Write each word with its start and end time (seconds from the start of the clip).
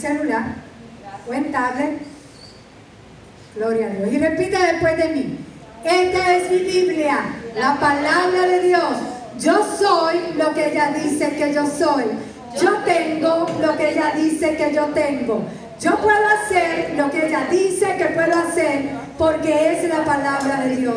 celular 0.00 0.54
o 1.28 1.34
en 1.34 1.52
tablet. 1.52 1.98
Gloria 3.56 3.86
a 3.86 3.90
Dios. 3.90 4.12
Y 4.12 4.18
repite 4.18 4.58
después 4.58 4.96
de 4.96 5.08
mí. 5.08 5.38
Esta 5.84 6.36
es 6.36 6.50
mi 6.50 6.58
Biblia, 6.58 7.18
la 7.58 7.74
palabra 7.80 8.46
de 8.46 8.60
Dios. 8.60 8.96
Yo 9.38 9.66
soy 9.78 10.34
lo 10.36 10.52
que 10.52 10.72
ella 10.72 10.92
dice 10.92 11.30
que 11.36 11.52
yo 11.52 11.66
soy. 11.66 12.04
Yo 12.60 12.78
tengo 12.84 13.46
lo 13.60 13.76
que 13.76 13.92
ella 13.92 14.12
dice 14.14 14.56
que 14.56 14.74
yo 14.74 14.86
tengo. 14.86 15.42
Yo 15.80 15.96
puedo 15.96 16.28
hacer 16.28 16.94
lo 16.96 17.10
que 17.10 17.28
ella 17.28 17.46
dice 17.50 17.96
que 17.96 18.06
puedo 18.06 18.38
hacer 18.38 18.90
porque 19.16 19.72
es 19.72 19.88
la 19.88 20.04
palabra 20.04 20.60
de 20.64 20.76
Dios. 20.76 20.96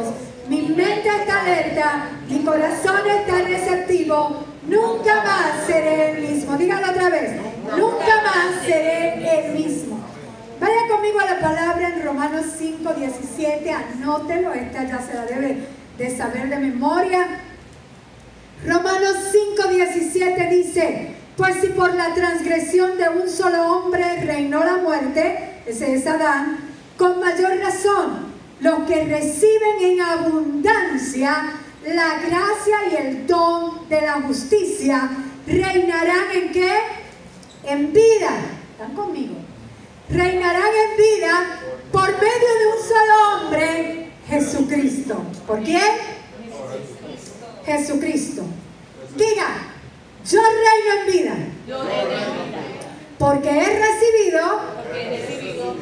Mi 0.49 0.63
mente 0.63 1.07
está 1.07 1.41
alerta, 1.41 2.09
mi 2.27 2.40
corazón 2.43 3.01
está 3.07 3.41
receptivo. 3.48 4.43
Nunca 4.67 5.23
más 5.23 5.65
seré 5.65 6.12
el 6.12 6.21
mismo. 6.21 6.57
Dígalo 6.57 6.91
otra 6.91 7.09
vez. 7.09 7.52
Nunca 7.77 8.22
más 8.23 8.66
seré 8.66 9.48
el 9.48 9.54
mismo. 9.54 10.00
Vaya 10.59 10.88
conmigo 10.90 11.20
a 11.20 11.26
la 11.26 11.40
palabra 11.40 11.90
en 11.90 12.04
Romanos 12.04 12.46
5, 12.58 12.94
17. 12.94 13.72
Anótelo. 13.72 14.54
Esta 14.54 14.84
ya 14.84 14.99
se 15.02 15.13
la 15.13 15.26
debe 15.26 15.58
de 15.98 16.18
saber 16.18 16.49
de 16.49 16.58
memoria. 16.58 17.40
Romanos 18.66 19.16
5, 19.58 19.68
17 19.68 20.48
dice, 20.49 21.16
pues 21.36 21.55
si 21.62 21.68
por 21.68 21.94
la 21.96 22.13
transgresión 22.13 22.98
de 22.98 23.10
un 23.10 23.27
solo 23.27 23.63
hombre 23.63 24.21
reinó 24.26 24.63
la 24.63 24.77
muerte, 24.77 25.62
ese 25.65 25.96
es 25.96 26.08
Adán, 26.08 26.60
con 26.98 27.20
mayor 27.20 27.58
razón, 27.58 28.32
los 28.62 28.84
que 28.87 29.04
reciben 29.04 29.82
en 29.82 30.02
abundancia 30.02 31.54
la 31.85 32.20
gracia 32.26 32.77
y 32.91 32.96
el 32.96 33.27
don 33.27 33.90
de 33.90 34.02
la 34.02 34.21
justicia 34.21 35.10
reinarán 35.46 36.32
en 36.34 36.52
qué? 36.54 36.71
En 37.65 37.93
vida. 37.93 38.31
¿Están 38.71 38.93
conmigo? 38.95 39.35
Reinarán 40.09 40.61
en 40.63 40.97
vida 40.97 41.59
por 41.91 42.11
medio 42.11 42.21
de 42.59 42.67
un 42.67 42.87
solo 42.87 43.45
hombre, 43.45 44.11
Jesucristo. 44.27 45.21
¿Por 45.47 45.63
quién? 45.63 45.81
Jesucristo. 47.65 48.43
Diga, 49.15 49.47
yo 50.29 50.41
reino 50.41 51.01
en 51.01 51.11
vida. 51.11 51.35
Porque 53.17 53.49
he 53.49 53.79
recibido 53.79 54.59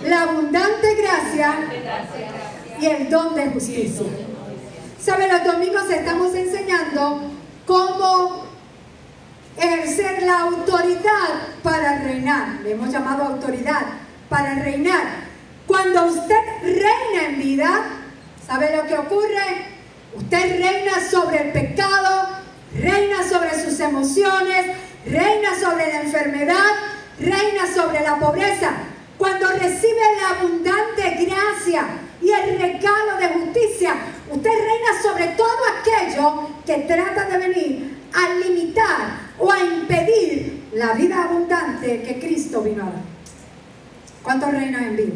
la 0.05 0.23
abundante 0.23 0.95
gracia 0.95 1.55
y 2.79 2.85
el 2.85 3.09
don 3.09 3.35
de 3.35 3.47
justicia. 3.47 4.05
¿Sabe? 5.03 5.27
Los 5.27 5.43
domingos 5.43 5.89
estamos 5.89 6.35
enseñando 6.35 7.21
cómo 7.65 8.50
ejercer 9.57 10.23
la 10.23 10.39
autoridad 10.41 11.29
para 11.63 11.99
reinar. 11.99 12.59
Le 12.63 12.71
hemos 12.71 12.89
llamado 12.89 13.23
autoridad 13.23 13.81
para 14.29 14.55
reinar. 14.55 15.31
Cuando 15.67 16.05
usted 16.05 16.41
reina 16.63 17.29
en 17.29 17.39
vida, 17.39 17.83
¿sabe 18.45 18.75
lo 18.75 18.85
que 18.87 18.97
ocurre? 18.97 19.67
Usted 20.13 20.61
reina 20.61 20.93
sobre 21.09 21.41
el 21.41 21.51
pecado, 21.51 22.29
reina 22.73 23.23
sobre 23.27 23.63
sus 23.63 23.79
emociones, 23.79 24.77
reina 25.05 25.57
sobre 25.59 25.87
la 25.87 26.01
enfermedad, 26.01 26.71
reina 27.19 27.65
sobre 27.73 28.01
la 28.01 28.19
pobreza. 28.19 28.71
Cuando 29.17 29.47
recibe 29.49 30.01
la 30.21 30.39
abundante 30.39 31.25
gracia 31.25 31.85
y 32.21 32.31
el 32.31 32.59
regalo 32.59 33.17
de 33.19 33.27
justicia, 33.27 33.95
usted 34.29 34.49
reina 34.49 35.01
sobre 35.01 35.27
todo 35.29 35.57
aquello 35.79 36.49
que 36.65 36.85
trata 36.87 37.25
de 37.25 37.37
venir 37.37 37.97
a 38.13 38.33
limitar 38.45 39.30
o 39.41 39.51
a 39.51 39.59
impedir 39.59 40.69
la 40.73 40.93
vida 40.93 41.23
abundante 41.23 42.03
que 42.03 42.19
Cristo 42.19 42.61
vino 42.61 42.83
a 42.83 42.85
dar. 42.85 43.01
¿Cuántos 44.23 44.51
reinan 44.51 44.83
en 44.83 44.95
vida? 44.95 45.13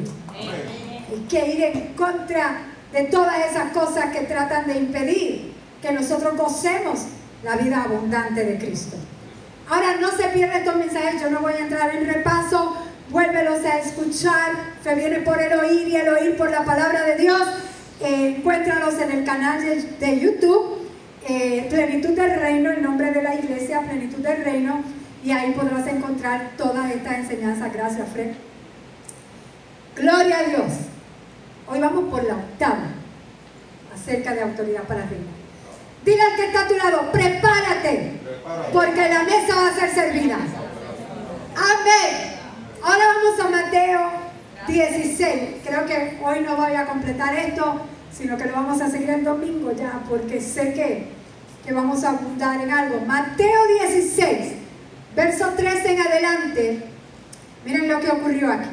Y 1.16 1.28
que 1.28 1.48
ir 1.48 1.64
en 1.64 1.94
contra 1.94 2.64
de 2.92 3.04
todas 3.04 3.46
esas 3.46 3.72
cosas 3.72 4.12
que 4.12 4.22
tratan 4.22 4.68
de 4.68 4.78
impedir 4.78 5.54
que 5.82 5.92
nosotros 5.92 6.36
gocemos 6.36 7.06
la 7.44 7.56
vida 7.56 7.84
abundante 7.84 8.44
de 8.44 8.58
Cristo. 8.58 8.98
Ahora 9.70 9.98
no 10.00 10.12
se 10.12 10.24
pierdan 10.30 10.60
estos 10.60 10.76
mensajes, 10.76 11.22
yo 11.22 11.30
no 11.30 11.42
voy 11.42 11.54
a 11.54 11.60
entrar 11.60 11.96
en 11.96 12.08
repaso, 12.08 12.76
vuélvelos 13.10 13.64
a 13.64 13.80
escuchar, 13.80 14.54
se 14.84 14.96
viene 14.96 15.20
por 15.20 15.42
el 15.42 15.54
oír 15.60 15.88
y 15.88 15.96
el 15.96 16.10
oír 16.10 16.38
por 16.38 16.50
la 16.50 16.64
palabra 16.66 17.04
de 17.04 17.16
Dios. 17.16 17.42
Eh, 18.02 18.36
encuéntralos 18.38 18.96
en 19.00 19.12
el 19.12 19.24
canal 19.24 19.62
de, 19.62 20.20
YouTube, 20.20 20.85
eh, 21.28 21.68
Plenitud 21.70 22.12
del 22.12 22.40
Reino, 22.40 22.72
el 22.72 22.82
nombre 22.82 23.12
de 23.12 23.22
la 23.22 23.36
iglesia, 23.36 23.82
Plenitud 23.82 24.20
del 24.20 24.44
Reino, 24.44 24.84
y 25.24 25.32
ahí 25.32 25.52
podrás 25.52 25.88
encontrar 25.88 26.52
todas 26.58 26.92
estas 26.92 27.16
enseñanzas. 27.16 27.74
Gracias, 27.74 28.08
Fred. 28.10 28.34
Gloria 29.96 30.40
a 30.40 30.44
Dios. 30.44 30.72
Hoy 31.68 31.80
vamos 31.80 32.12
por 32.12 32.24
la 32.24 32.36
octava 32.36 32.90
acerca 33.94 34.34
de 34.34 34.42
autoridad 34.42 34.84
para 34.84 35.06
reino. 35.06 35.26
Dile 36.04 36.22
al 36.22 36.36
que 36.36 36.46
está 36.46 36.62
a 36.62 36.68
tu 36.68 36.76
lado, 36.76 37.12
prepárate, 37.12 38.12
porque 38.72 39.10
la 39.10 39.24
mesa 39.24 39.56
va 39.56 39.70
a 39.70 39.74
ser 39.74 39.90
servida. 39.90 40.38
Amén. 41.56 42.36
Ahora 42.84 43.04
vamos 43.16 43.40
a 43.40 43.50
Mateo 43.50 44.12
16. 44.68 45.62
Creo 45.66 45.86
que 45.88 46.20
hoy 46.24 46.42
no 46.42 46.56
voy 46.56 46.76
a 46.76 46.86
completar 46.86 47.34
esto, 47.36 47.82
sino 48.12 48.38
que 48.38 48.46
lo 48.46 48.54
vamos 48.54 48.80
a 48.82 48.90
seguir 48.90 49.10
el 49.10 49.24
domingo 49.24 49.72
ya, 49.72 50.04
porque 50.08 50.40
sé 50.40 50.74
que, 50.74 51.15
que 51.66 51.74
vamos 51.74 52.04
a 52.04 52.12
abundar 52.12 52.62
en 52.62 52.72
algo. 52.72 53.02
Mateo 53.02 53.68
16, 53.80 54.54
verso 55.16 55.50
13 55.58 55.94
en 55.94 56.02
adelante. 56.02 56.84
Miren 57.66 57.90
lo 57.90 58.00
que 58.00 58.12
ocurrió 58.12 58.52
aquí. 58.52 58.70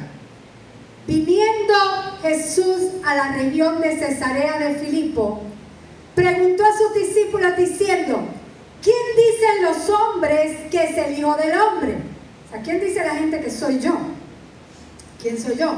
Viniendo 1.07 1.73
Jesús 2.21 2.91
a 3.03 3.15
la 3.15 3.31
región 3.33 3.81
de 3.81 3.97
Cesarea 3.97 4.59
de 4.59 4.75
Filipo, 4.75 5.41
preguntó 6.15 6.63
a 6.63 6.77
sus 6.77 6.93
discípulos 6.93 7.57
diciendo, 7.57 8.23
¿quién 8.81 8.95
dicen 9.17 9.63
los 9.63 9.89
hombres 9.89 10.69
que 10.69 10.83
es 10.83 10.97
el 10.97 11.17
Hijo 11.17 11.35
del 11.35 11.59
Hombre? 11.59 11.97
O 12.47 12.51
sea, 12.51 12.61
¿quién 12.61 12.79
dice 12.79 13.03
la 13.03 13.15
gente 13.15 13.41
que 13.41 13.49
soy 13.49 13.79
yo? 13.79 13.97
¿Quién 15.21 15.41
soy 15.41 15.57
yo? 15.57 15.73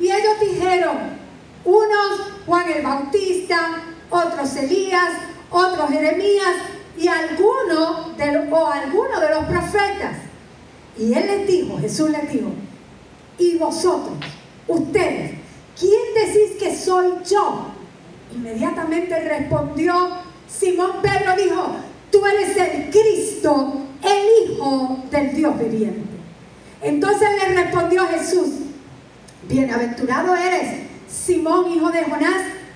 Y 0.00 0.06
ellos 0.10 0.40
dijeron, 0.40 0.96
unos 1.64 2.32
Juan 2.44 2.68
el 2.70 2.82
Bautista, 2.82 3.82
otros 4.10 4.56
Elías, 4.56 5.12
otros 5.50 5.90
Jeremías 5.90 6.56
y 6.98 7.08
algunos 7.08 8.16
de, 8.16 8.48
o 8.50 8.66
algunos 8.66 9.20
de 9.20 9.30
los 9.30 9.44
profetas. 9.44 10.16
Y 10.98 11.14
él 11.14 11.26
les 11.26 11.46
dijo, 11.46 11.78
Jesús 11.78 12.10
les 12.10 12.30
dijo, 12.30 12.50
¿y 13.38 13.56
vosotros? 13.56 14.16
ustedes, 14.70 15.32
¿quién 15.78 16.00
decís 16.14 16.56
que 16.58 16.74
soy 16.74 17.08
yo? 17.28 17.66
Inmediatamente 18.34 19.18
respondió 19.20 19.94
Simón 20.48 21.02
Pedro, 21.02 21.36
dijo, 21.36 21.76
tú 22.10 22.24
eres 22.26 22.56
el 22.56 22.90
Cristo, 22.90 23.74
el 24.02 24.52
Hijo 24.52 25.04
del 25.10 25.34
Dios 25.34 25.58
viviente. 25.58 26.00
Entonces 26.82 27.28
le 27.38 27.62
respondió 27.62 28.06
Jesús, 28.06 28.48
bienaventurado 29.48 30.34
eres, 30.34 30.86
Simón, 31.08 31.70
hijo 31.72 31.90
de 31.90 32.04
Jonás, 32.04 32.42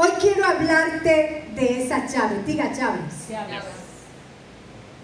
Hoy 0.00 0.10
quiero 0.20 0.44
hablarte 0.44 1.48
de 1.56 1.82
esas 1.82 2.14
llaves. 2.14 2.46
Diga 2.46 2.72
llaves. 2.72 3.26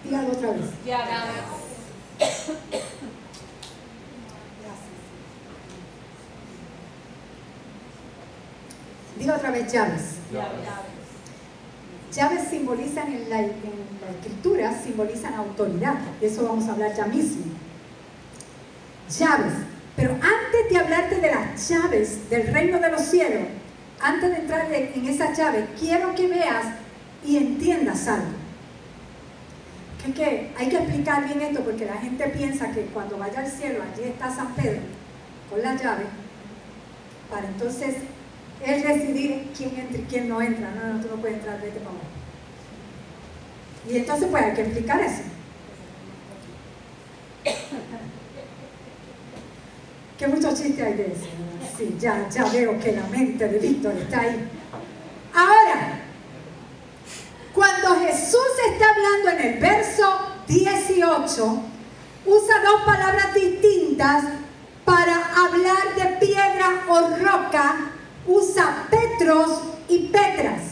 Dígalo 0.04 0.28
otra 0.28 0.50
vez. 0.52 0.66
Llaves. 0.86 1.08
Diga 9.18 9.34
otra 9.34 9.50
vez 9.50 9.72
llaves. 9.72 10.02
Llaves 12.12 12.48
simbolizan 12.48 13.12
en 13.12 13.30
la, 13.30 13.40
escritura, 13.40 14.80
simbolizan 14.80 15.34
autoridad. 15.34 15.94
De 16.20 16.28
eso 16.28 16.44
vamos 16.44 16.68
a 16.68 16.72
hablar 16.72 16.94
ya 16.94 17.06
mismo. 17.06 17.46
Llaves. 19.10 19.54
Pero 19.96 20.12
antes 20.12 20.70
de 20.70 20.78
hablarte 20.78 21.16
de 21.16 21.32
las 21.32 21.68
llaves 21.68 22.30
del 22.30 22.46
reino 22.46 22.78
de 22.78 22.90
los 22.92 23.02
cielos, 23.02 23.48
antes 24.00 24.30
de 24.30 24.36
entrar 24.36 24.72
en 24.72 25.08
esas 25.08 25.36
llaves, 25.36 25.64
quiero 25.78 26.14
que 26.14 26.28
veas 26.28 26.66
y 27.24 27.36
entiendas 27.36 28.06
algo. 28.08 28.44
Que 30.14 30.52
hay 30.56 30.68
que 30.68 30.76
explicar 30.76 31.24
bien 31.24 31.40
esto 31.40 31.64
porque 31.64 31.86
la 31.86 31.94
gente 31.94 32.28
piensa 32.28 32.70
que 32.70 32.82
cuando 32.86 33.16
vaya 33.16 33.40
al 33.40 33.50
cielo, 33.50 33.82
allí 33.82 34.04
está 34.04 34.30
San 34.30 34.54
Pedro 34.54 34.82
con 35.48 35.62
la 35.62 35.74
llave, 35.74 36.04
para 37.30 37.46
entonces 37.46 37.96
él 38.64 38.82
decidir 38.82 39.50
quién 39.56 39.70
entra 39.78 39.98
y 39.98 40.04
quién 40.08 40.28
no 40.28 40.42
entra. 40.42 40.70
No, 40.70 40.92
no, 40.92 41.00
tú 41.00 41.08
no 41.08 41.16
puedes 41.16 41.38
entrar, 41.38 41.58
vete 41.60 41.78
para 41.78 41.90
abajo. 41.90 42.04
Y 43.88 43.96
entonces 43.96 44.28
pues 44.30 44.42
hay 44.44 44.54
que 44.54 44.62
explicar 44.62 45.00
eso. 45.00 45.22
que 50.18 50.26
muchos 50.28 50.62
chistes 50.62 50.86
hay 50.86 50.94
de 50.94 51.06
eso. 51.06 51.26
Sí, 51.76 51.96
ya, 51.98 52.28
ya 52.28 52.44
veo 52.44 52.78
que 52.78 52.92
la 52.92 53.02
mente 53.06 53.48
de 53.48 53.58
Víctor 53.58 53.94
está 53.96 54.20
ahí. 54.20 54.48
Ahora, 55.34 56.00
cuando 57.52 57.96
Jesús 58.00 58.40
está 58.72 58.84
hablando 58.90 59.30
en 59.30 59.54
el 59.54 59.60
verso 59.60 60.18
18, 60.46 61.62
usa 62.26 62.62
dos 62.62 62.82
palabras 62.82 63.34
distintas 63.34 64.24
para 64.84 65.16
hablar 65.34 65.94
de 65.96 66.26
piedra 66.26 66.84
o 66.88 67.00
roca, 67.16 67.90
usa 68.26 68.86
Petros 68.90 69.62
y 69.88 70.08
Petras. 70.08 70.62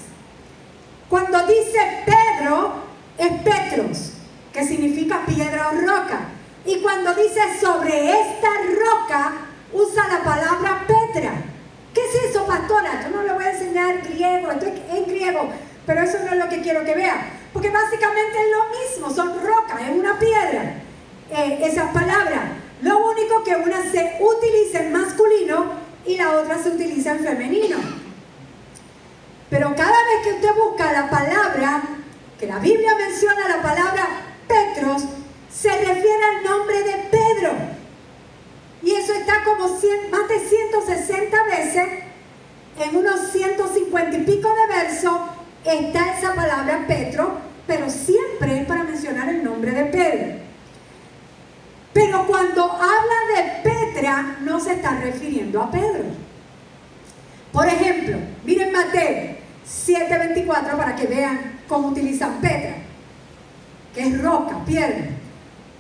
Cuando 1.09 1.47
dice 1.47 2.05
Pedro, 2.07 2.75
es 3.19 3.33
Petros, 3.43 4.13
que 4.53 4.65
significa 4.65 5.27
piedra 5.27 5.71
o 5.71 5.81
roca. 5.81 6.29
Y 6.65 6.81
cuando 6.81 7.15
dice 7.15 7.41
sobre 7.61 8.21
esta 8.21 8.49
roca, 8.79 9.33
usa 9.73 10.09
la 10.09 10.23
palabra 10.23 10.87
Petra. 10.87 11.33
¿Qué 11.95 12.01
es 12.07 12.31
eso, 12.31 12.47
pastora? 12.47 13.03
Yo 13.03 13.17
no 13.17 13.23
le 13.23 13.33
voy 13.33 13.45
a 13.45 13.53
enseñar 13.53 14.03
griego, 14.23 14.51
en 14.95 15.05
griego, 15.07 15.49
pero 15.87 16.03
eso 16.03 16.19
no 16.25 16.33
es 16.33 16.39
lo 16.39 16.49
que 16.49 16.61
quiero 16.61 16.85
que 16.85 16.95
vea. 16.95 17.39
Porque 17.53 17.71
básicamente 17.71 18.39
es 18.39 18.51
lo 18.51 18.65
mismo, 18.79 19.15
son 19.15 19.45
rocas, 19.45 19.83
es 19.83 19.91
una 19.91 20.19
piedra. 20.19 20.75
Eh, 21.31 21.59
esas 21.63 21.93
palabras. 21.93 22.43
Lo 22.83 22.99
único 23.11 23.43
que 23.45 23.55
una 23.55 23.83
se 23.91 24.19
utiliza 24.21 24.81
en 24.81 24.93
masculino 24.93 25.73
y 26.05 26.17
la 26.17 26.33
otra 26.33 26.59
se 26.63 26.71
utiliza 26.71 27.13
en 27.13 27.21
femenino. 27.21 27.77
Pero 29.49 29.75
cada 29.77 29.91
vez 30.05 30.23
que 30.25 30.33
usted 30.33 30.55
busca 30.55 30.93
la 30.93 31.09
palabra, 31.09 31.83
que 32.39 32.47
la 32.47 32.59
Biblia 32.59 32.95
menciona 32.97 33.49
la 33.49 33.63
palabra 33.63 34.09
Petros, 34.49 35.05
se 35.51 35.71
refiere 35.71 36.25
al 36.37 36.45
nombre 36.45 36.83
de 36.83 36.93
Pedro. 37.11 37.53
Y 38.83 38.93
eso 38.93 39.13
está 39.13 39.45
como 39.45 39.69
más 39.69 40.29
de 40.29 40.39
160 40.39 41.45
veces, 41.45 41.87
en 42.79 42.97
unos 42.97 43.31
150 43.33 44.17
y 44.17 44.23
pico 44.23 44.49
de 44.49 44.75
versos, 44.75 45.13
está 45.65 46.19
esa 46.19 46.35
palabra 46.35 46.85
Petro, 46.87 47.39
pero 47.67 47.89
siempre 47.89 48.61
es 48.61 48.67
para 48.67 48.85
mencionar 48.85 49.29
el 49.29 49.45
nombre 49.45 49.71
de 49.71 49.85
Pedro. 49.87 50.43
Pero 51.93 52.27
cuando 52.27 52.65
habla 52.65 53.19
de 53.37 53.71
Petra, 53.71 54.39
no 54.41 54.59
se 54.59 54.73
está 54.73 54.99
refiriendo 54.99 55.63
a 55.63 55.71
Pedro. 55.71 56.05
Por 57.53 57.67
ejemplo, 57.67 58.17
miren 58.45 58.73
Mateo 58.73 59.37
7:24 59.67 60.77
para 60.77 60.97
que 60.97 61.07
vean 61.07 61.61
cómo 61.69 61.89
utilizan 61.89 62.41
Petra, 62.41 62.77
que 63.95 64.01
es 64.01 64.23
roca, 64.23 64.65
piedra. 64.65 65.11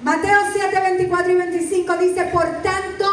Mateo 0.02 0.40
7, 0.52 0.80
24 0.80 1.32
y 1.32 1.34
25 1.36 1.96
dice, 1.96 2.24
por 2.24 2.44
tanto, 2.62 3.06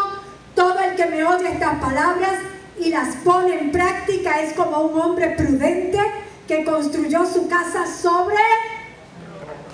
todo 0.56 0.80
el 0.80 0.96
que 0.96 1.06
me 1.06 1.24
oye 1.24 1.52
estas 1.52 1.76
palabras 1.76 2.32
y 2.80 2.90
las 2.90 3.16
pone 3.18 3.60
en 3.60 3.72
práctica 3.72 4.42
es 4.42 4.54
como 4.54 4.82
un 4.82 5.00
hombre 5.00 5.32
prudente 5.32 6.00
que 6.48 6.64
construyó 6.64 7.26
su 7.26 7.48
casa 7.48 7.86
sobre, 7.86 8.42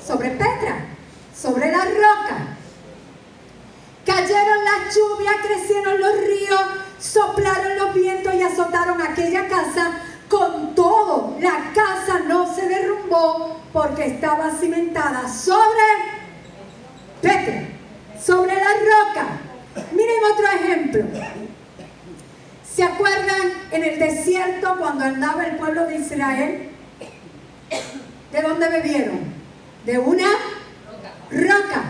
sobre 0.06 0.32
Petra, 0.32 0.86
sobre 1.36 1.72
la 1.72 1.86
roca. 1.86 2.58
Cayeron 4.06 4.64
las 4.64 4.96
lluvias, 4.96 5.36
crecieron 5.46 6.00
los 6.00 6.18
ríos, 6.18 6.62
soplaron 7.00 7.78
los 7.78 7.94
vientos 7.94 8.34
y 8.34 8.42
azotaron 8.42 9.02
aquella 9.02 9.48
casa. 9.48 10.02
Con 10.28 10.74
todo, 10.74 11.38
la 11.40 11.72
casa 11.74 12.20
no 12.28 12.54
se 12.54 12.68
derrumbó 12.68 13.62
porque 13.72 14.08
estaba 14.08 14.52
cimentada 14.52 15.30
sobre 15.30 15.86
Petra, 17.22 17.68
sobre 18.22 18.56
la 18.56 18.72
roca. 18.72 19.28
Miren 19.92 20.24
otro 20.34 20.46
ejemplo. 20.48 21.45
¿Se 22.76 22.84
acuerdan 22.84 23.54
en 23.72 23.84
el 23.86 24.00
desierto 24.00 24.76
cuando 24.78 25.06
andaba 25.06 25.46
el 25.46 25.56
pueblo 25.56 25.86
de 25.86 25.96
Israel? 25.96 26.70
¿De 28.34 28.42
dónde 28.42 28.68
bebieron? 28.68 29.20
De 29.86 29.98
una 29.98 30.28
roca. 31.32 31.84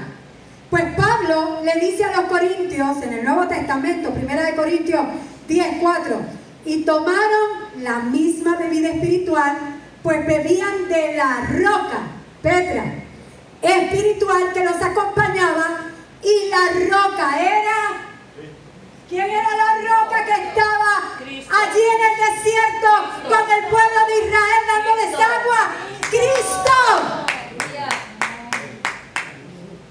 Pues 0.70 0.84
Pablo 0.96 1.62
le 1.64 1.80
dice 1.80 2.04
a 2.04 2.22
los 2.22 2.26
corintios 2.30 3.02
en 3.02 3.14
el 3.14 3.26
Nuevo 3.26 3.48
Testamento, 3.48 4.12
primera 4.12 4.44
de 4.44 4.56
Corintios 4.56 5.06
10, 5.48 5.78
4, 5.82 6.22
y 6.66 6.84
tomaron 6.84 7.82
la 7.82 8.00
misma 8.00 8.58
bebida 8.58 8.90
espiritual, 8.90 9.58
pues 10.04 10.26
bebían 10.28 10.88
de 10.88 11.18
la 11.18 11.48
roca, 11.52 12.00
Petra, 12.44 12.84
espiritual 13.62 14.54
que 14.54 14.64
los 14.64 14.80
acompañaba 14.80 15.88
y 16.22 16.50
la 16.50 16.96
roca 16.96 17.42
era... 17.42 18.06
¿Quién 19.08 19.30
era 19.30 19.50
la 19.56 19.76
roca 19.76 20.26
que 20.26 20.32
estaba 20.32 21.14
allí 21.20 21.82
en 21.96 22.02
el 22.02 22.16
desierto 22.34 22.90
con 23.30 23.52
el 23.52 23.64
pueblo 23.70 24.00
de 24.08 24.26
Israel 24.26 24.64
dándoles 24.68 25.14
agua? 25.14 25.62
Cristo. 26.10 26.78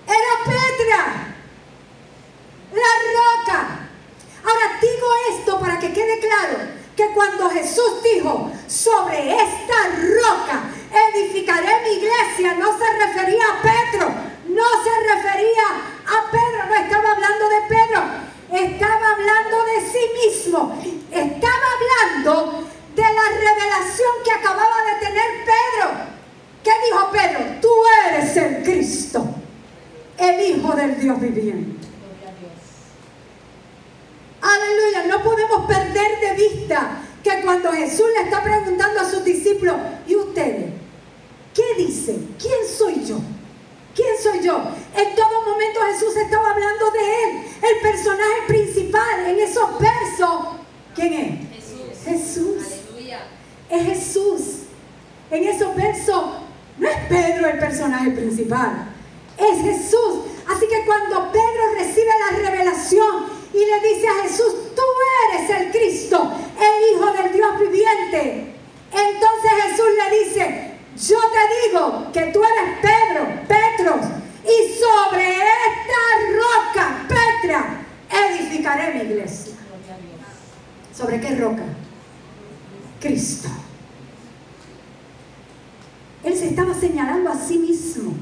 Era 0.06 0.32
Petra. 0.44 1.00
La 2.72 2.92
roca. 3.14 3.58
Ahora 4.44 4.78
digo 4.80 5.06
esto 5.30 5.60
para 5.60 5.78
que 5.78 5.92
quede 5.92 6.18
claro 6.18 6.58
que 6.96 7.06
cuando 7.14 7.50
Jesús 7.50 8.02
dijo 8.02 8.50
sobre 8.66 9.36
esta 9.36 9.78
roca 9.94 10.64
edificaré 10.92 11.82
mi 11.82 11.96
iglesia, 11.98 12.54
no 12.54 12.76
se 12.76 12.92
refería 12.98 13.44
a 13.44 13.62
Pedro, 13.62 14.12
no 14.48 14.64
se 14.82 15.14
refería 15.14 15.66
a 16.04 16.30
Pedro, 16.30 16.66
no 16.68 16.74
estaba 16.74 17.12
hablando 17.12 17.48
de 17.48 17.60
Pedro, 17.68 18.24
estaba 18.52 19.10
hablando 19.10 19.64
de 19.64 19.80
sí 19.90 20.04
mismo, 20.26 20.80
estaba 21.10 21.66
hablando 21.74 22.68
de 22.94 23.02
la 23.02 23.28
revelación 23.28 24.12
que 24.24 24.30
acababa 24.30 24.76
de 24.84 25.06
tener 25.06 25.44
Pedro. 25.44 25.90
¿Qué 26.62 26.70
dijo 26.86 27.10
Pedro? 27.10 27.60
Tú 27.60 27.68
eres 28.08 28.36
el 28.36 28.62
Cristo, 28.62 29.26
el 30.16 30.40
Hijo 30.40 30.76
del 30.76 31.00
Dios 31.00 31.20
viviente. 31.20 31.88
Aleluya, 34.40 35.04
no 35.08 35.22
podemos 35.22 35.66
perder 35.66 36.20
de 36.20 36.48
vista 36.48 36.98
que 37.22 37.40
cuando 37.42 37.72
Jesús 37.72 38.06
le 38.14 38.24
está 38.24 38.42
preguntando 38.42 39.00
a 39.00 39.10
sus 39.10 39.24
discípulos, 39.24 39.76
¿y 40.06 40.14
ustedes? 40.14 40.70
¿Qué 41.54 41.62
dicen? 41.78 42.36
¿Quién 42.38 42.68
soy 42.68 43.04
yo? 43.04 43.18
¿Quién 43.94 44.16
soy 44.20 44.44
yo? 44.44 44.60
En 44.96 45.14
todo 45.14 45.44
momento 45.46 45.80
Jesús 45.92 46.16
estaba 46.16 46.50
hablando 46.50 46.90
de 46.90 47.24
él, 47.24 47.46
el 47.62 47.80
personaje 47.80 48.42
principal 48.48 49.26
en 49.26 49.38
esos 49.38 49.78
versos. 49.78 50.46
¿Quién 50.94 51.12
es? 51.12 51.54
Jesús. 52.04 52.62
Aleluya. 52.90 53.20
Es 53.70 53.82
Jesús. 53.84 54.40
En 55.30 55.44
esos 55.44 55.74
versos 55.74 56.24
no 56.78 56.88
es 56.88 56.96
Pedro 57.08 57.48
el 57.48 57.58
personaje 57.58 58.10
principal, 58.10 58.88
es 59.38 59.62
Jesús. 59.62 60.24
Así 60.48 60.66
que 60.68 60.84
cuando 60.84 61.32
Pedro 61.32 61.74
recibe 61.76 62.10
la 62.30 62.36
revelación 62.36 63.26
y 63.52 63.58
le 63.58 63.94
dice 63.94 64.08
a 64.08 64.22
Jesús, 64.22 64.74
tú 64.74 64.82
eres 65.32 65.50
el 65.50 65.70
Cristo, 65.70 66.32
el 66.58 66.96
Hijo 66.96 67.12
del 67.12 67.32
Dios 67.32 67.60
viviente, 67.60 68.54
entonces 68.92 69.50
Jesús 69.62 69.86
le 69.96 70.24
dice, 70.24 70.70
yo 70.96 71.18
te 71.18 71.68
digo 71.68 72.12
que 72.12 72.32
tú 72.32 72.40
eres 72.44 72.78
Pedro, 72.80 73.26
Petros, 73.48 74.06
y 74.44 74.74
sobre 74.74 75.36
esta 75.36 76.02
roca, 76.36 77.06
Petra, 77.08 77.86
edificaré 78.10 78.94
mi 78.94 79.10
iglesia. 79.10 79.54
¿Sobre 80.94 81.20
qué 81.20 81.34
roca? 81.34 81.64
Cristo. 83.04 83.48
Él 86.24 86.34
se 86.34 86.48
estaba 86.48 86.74
señalando 86.74 87.30
a 87.30 87.36
sí 87.36 87.58
mismo. 87.58 88.14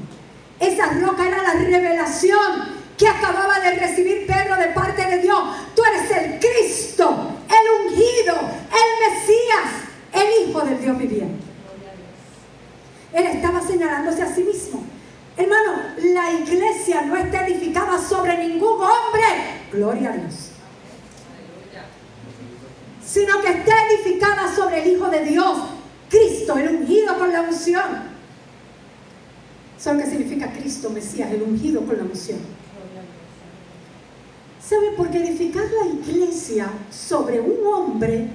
Esa 0.59 0.87
roca 0.99 1.25
era 1.25 1.41
la 1.41 1.53
revelación 1.53 2.83
que 2.97 3.07
acababa 3.07 3.59
de 3.59 3.75
recibir 3.75 4.27
Pedro 4.27 4.57
de 4.57 4.67
parte 4.67 5.05
de 5.05 5.19
Dios. 5.19 5.39
Tú 5.73 5.81
eres 5.85 6.11
el 6.11 6.39
Cristo, 6.39 7.37
el 7.47 7.87
ungido, 7.87 8.35
el 8.35 9.13
Mesías, 9.13 9.83
el 10.11 10.49
Hijo 10.49 10.61
del 10.61 10.81
Dios 10.81 10.97
viviente. 10.97 11.43
Él 13.13 13.25
estaba 13.27 13.61
señalándose 13.61 14.21
a 14.21 14.35
sí 14.35 14.43
mismo. 14.43 14.83
Hermano, 15.37 15.81
la 16.13 16.31
iglesia 16.31 17.03
no 17.03 17.15
está 17.15 17.47
edificada 17.47 17.99
sobre 17.99 18.37
ningún 18.37 18.81
hombre. 18.81 19.23
Gloria 19.71 20.09
a 20.09 20.17
Dios. 20.17 20.49
Sino 23.05 23.41
que 23.41 23.49
está 23.49 23.73
edificada 23.87 24.52
Dios, 25.23 25.57
Cristo, 26.09 26.57
el 26.57 26.75
ungido 26.75 27.17
con 27.17 27.31
la 27.31 27.41
unción. 27.41 28.13
Eso 29.77 29.97
que 29.97 30.05
significa 30.05 30.51
Cristo, 30.51 30.89
Mesías, 30.89 31.31
el 31.31 31.41
ungido 31.41 31.81
con 31.81 31.97
la 31.97 32.03
unción. 32.03 32.39
¿Sabe? 34.61 34.93
Porque 34.95 35.17
edificar 35.17 35.63
la 35.63 35.91
iglesia 35.91 36.69
sobre 36.89 37.41
un 37.41 37.65
hombre, 37.67 38.27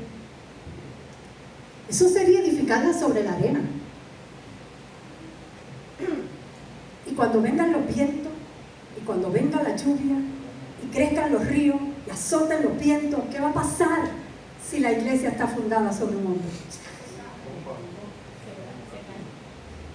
eso 1.89 2.09
sería 2.09 2.41
edificarla 2.41 2.93
sobre 2.93 3.25
la 3.25 3.33
arena. 3.33 3.61
Y 7.11 7.15
cuando 7.15 7.41
vengan 7.41 7.73
los 7.73 7.87
vientos, 7.95 8.33
y 9.01 9.05
cuando 9.05 9.31
venga 9.31 9.63
la 9.63 9.75
lluvia, 9.75 10.17
y 10.85 10.87
crezcan 10.93 11.33
los 11.33 11.47
ríos, 11.47 11.79
y 12.07 12.11
azoten 12.11 12.63
los 12.63 12.79
vientos, 12.79 13.21
¿qué 13.31 13.41
va 13.41 13.49
a 13.49 13.55
pasar 13.55 14.28
si 14.69 14.81
la 14.81 14.93
iglesia 14.93 15.31
está 15.31 15.47
fundada 15.47 15.93
sobre 15.93 16.17
un 16.17 16.27
hombre? 16.27 16.49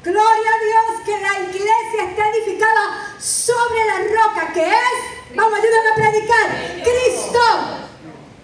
Gloria 0.03 0.21
a 0.21 0.65
Dios 0.65 1.01
que 1.05 1.11
la 1.11 1.49
iglesia 1.49 2.09
está 2.09 2.29
edificada 2.29 3.15
sobre 3.19 3.85
la 3.85 3.97
roca 3.99 4.51
que 4.53 4.65
es, 4.65 5.35
vamos, 5.35 5.53
ayúdame 5.59 5.89
a 5.89 5.95
predicar, 5.95 6.83
Cristo, 6.83 7.39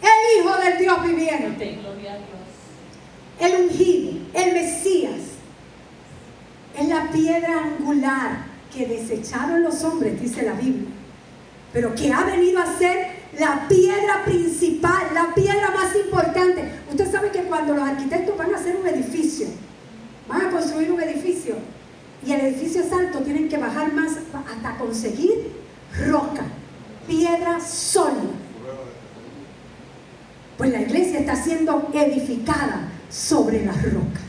el 0.02 0.40
Hijo 0.40 0.58
del 0.58 0.78
Dios 0.78 1.04
viviente, 1.04 1.80
el 3.40 3.62
ungido, 3.62 4.12
el 4.34 4.54
Mesías, 4.54 5.20
es 6.78 6.88
la 6.88 7.10
piedra 7.12 7.64
angular 7.64 8.46
que 8.74 8.86
desecharon 8.86 9.64
los 9.64 9.84
hombres, 9.84 10.22
dice 10.22 10.44
la 10.44 10.54
Biblia, 10.54 10.90
pero 11.74 11.94
que 11.94 12.14
ha 12.14 12.24
venido 12.24 12.62
a 12.62 12.78
ser 12.78 13.19
la 13.40 13.68
piedra 13.68 14.24
principal, 14.26 15.14
la 15.14 15.34
piedra 15.34 15.72
más 15.72 15.96
importante. 15.96 16.72
Usted 16.90 17.12
sabe 17.12 17.32
que 17.32 17.44
cuando 17.44 17.76
los 17.76 17.88
arquitectos 17.88 18.38
van 18.38 18.54
a 18.54 18.58
hacer 18.58 18.76
un 18.76 18.88
edificio, 18.88 19.48
van 20.28 20.48
a 20.48 20.52
construir 20.52 20.92
un 20.92 21.02
edificio 21.02 21.56
y 22.26 22.34
el 22.34 22.42
edificio 22.42 22.82
es 22.82 22.92
alto, 22.92 23.20
tienen 23.20 23.48
que 23.48 23.58
bajar 23.58 23.94
más 23.94 24.12
hasta 24.14 24.78
conseguir 24.78 25.52
roca, 26.08 26.44
piedra 27.08 27.60
sólida. 27.62 28.34
Pues 30.58 30.72
la 30.72 30.82
iglesia 30.82 31.20
está 31.20 31.36
siendo 31.42 31.90
edificada 31.94 32.90
sobre 33.10 33.66
la 33.66 33.72
roca. 33.72 34.20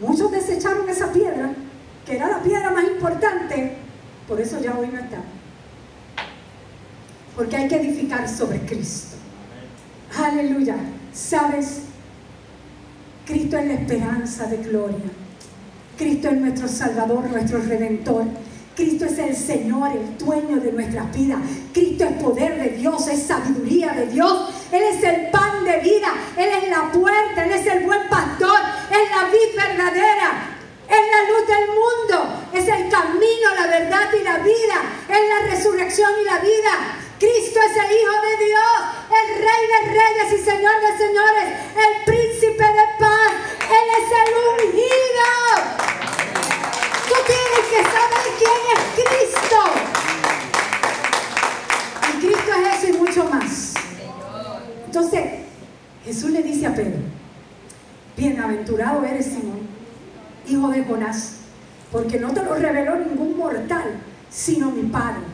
Muchos 0.00 0.30
desecharon 0.30 0.88
esa 0.88 1.10
piedra, 1.10 1.52
que 2.04 2.16
era 2.16 2.28
la 2.28 2.42
piedra 2.42 2.70
más 2.70 2.84
importante, 2.84 3.76
por 4.28 4.38
eso 4.40 4.60
ya 4.60 4.78
hoy 4.78 4.88
no 4.88 5.00
está. 5.00 5.18
Porque 7.36 7.56
hay 7.56 7.68
que 7.68 7.76
edificar 7.76 8.28
sobre 8.28 8.60
Cristo. 8.60 9.16
Aleluya. 10.18 10.76
¿Sabes? 11.12 11.82
Cristo 13.26 13.58
es 13.58 13.66
la 13.66 13.74
esperanza 13.74 14.46
de 14.46 14.56
gloria. 14.58 15.10
Cristo 15.96 16.28
es 16.28 16.36
nuestro 16.36 16.68
Salvador, 16.68 17.28
nuestro 17.30 17.60
Redentor. 17.60 18.24
Cristo 18.74 19.04
es 19.04 19.18
el 19.18 19.36
Señor, 19.36 19.90
el 19.92 20.16
dueño 20.16 20.56
de 20.56 20.72
nuestras 20.72 21.14
vidas. 21.14 21.38
Cristo 21.72 22.04
es 22.04 22.12
poder 22.22 22.60
de 22.62 22.70
Dios, 22.70 23.06
es 23.08 23.24
sabiduría 23.24 23.92
de 23.92 24.06
Dios. 24.06 24.48
Él 24.72 24.82
es 24.82 25.02
el 25.02 25.30
pan 25.30 25.64
de 25.64 25.78
vida, 25.78 26.08
Él 26.36 26.48
es 26.62 26.70
la 26.70 26.90
puerta, 26.90 27.44
Él 27.44 27.52
es 27.52 27.66
el 27.66 27.84
buen 27.84 28.08
pastor, 28.08 28.58
es 28.90 29.10
la 29.10 29.28
vida 29.28 29.66
verdadera, 29.68 30.30
es 30.88 30.96
la 31.12 31.28
luz 31.28 31.46
del 31.46 31.66
mundo, 31.68 32.46
es 32.54 32.66
el 32.66 32.88
camino, 32.88 33.54
la 33.54 33.66
verdad 33.66 34.08
y 34.18 34.24
la 34.24 34.38
vida, 34.38 34.76
es 35.08 35.28
la 35.28 35.54
resurrección 35.54 36.10
y 36.22 36.24
la 36.24 36.38
vida. 36.38 37.09
Cristo 37.20 37.58
es 37.60 37.76
el 37.76 37.92
Hijo 37.92 38.16
de 38.22 38.34
Dios, 38.46 38.72
el 39.10 39.28
Rey 39.44 39.62
de 39.68 39.80
Reyes 39.92 40.40
y 40.40 40.42
Señor 40.42 40.72
de 40.80 40.96
Señores, 40.96 41.52
el 41.76 42.04
Príncipe 42.06 42.64
de 42.64 42.86
Paz. 42.98 43.32
Él 43.68 43.86
es 43.98 44.08
el 44.22 44.30
ungido. 44.56 45.28
Tú 47.08 47.14
tienes 47.26 47.64
que 47.68 47.80
saber 47.84 48.24
quién 48.38 48.60
es 48.72 48.82
Cristo. 49.04 49.60
Y 52.08 52.26
Cristo 52.26 52.52
es 52.54 52.78
eso 52.78 52.88
y 52.88 52.92
mucho 52.96 53.24
más. 53.26 53.74
Entonces, 54.86 55.24
Jesús 56.06 56.30
le 56.30 56.42
dice 56.42 56.68
a 56.68 56.74
Pedro, 56.74 57.00
bienaventurado 58.16 59.04
eres 59.04 59.26
Simón, 59.26 59.68
hijo 60.48 60.68
de 60.68 60.84
Jonás, 60.84 61.34
porque 61.92 62.18
no 62.18 62.32
te 62.32 62.42
lo 62.42 62.54
reveló 62.54 62.96
ningún 62.96 63.36
mortal, 63.36 64.00
sino 64.30 64.70
mi 64.70 64.84
Padre 64.84 65.29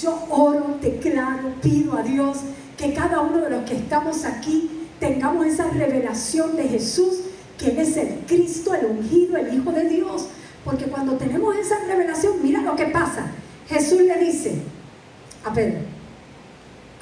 yo 0.00 0.26
oro, 0.30 0.78
declaro, 0.80 1.54
pido 1.60 1.96
a 1.96 2.02
Dios 2.02 2.38
que 2.76 2.94
cada 2.94 3.20
uno 3.20 3.38
de 3.38 3.50
los 3.50 3.64
que 3.68 3.76
estamos 3.76 4.24
aquí 4.24 4.88
tengamos 4.98 5.46
esa 5.46 5.68
revelación 5.68 6.56
de 6.56 6.68
Jesús, 6.68 7.20
que 7.58 7.70
Él 7.70 7.78
es 7.78 7.96
el 7.96 8.20
Cristo, 8.26 8.74
el 8.74 8.86
ungido, 8.86 9.36
el 9.36 9.54
Hijo 9.54 9.72
de 9.72 9.88
Dios. 9.88 10.28
Porque 10.64 10.84
cuando 10.86 11.14
tenemos 11.14 11.56
esa 11.56 11.78
revelación, 11.86 12.42
mira 12.42 12.62
lo 12.62 12.76
que 12.76 12.86
pasa. 12.86 13.26
Jesús 13.68 14.00
le 14.00 14.18
dice 14.18 14.62
a 15.44 15.52
Pedro, 15.52 15.80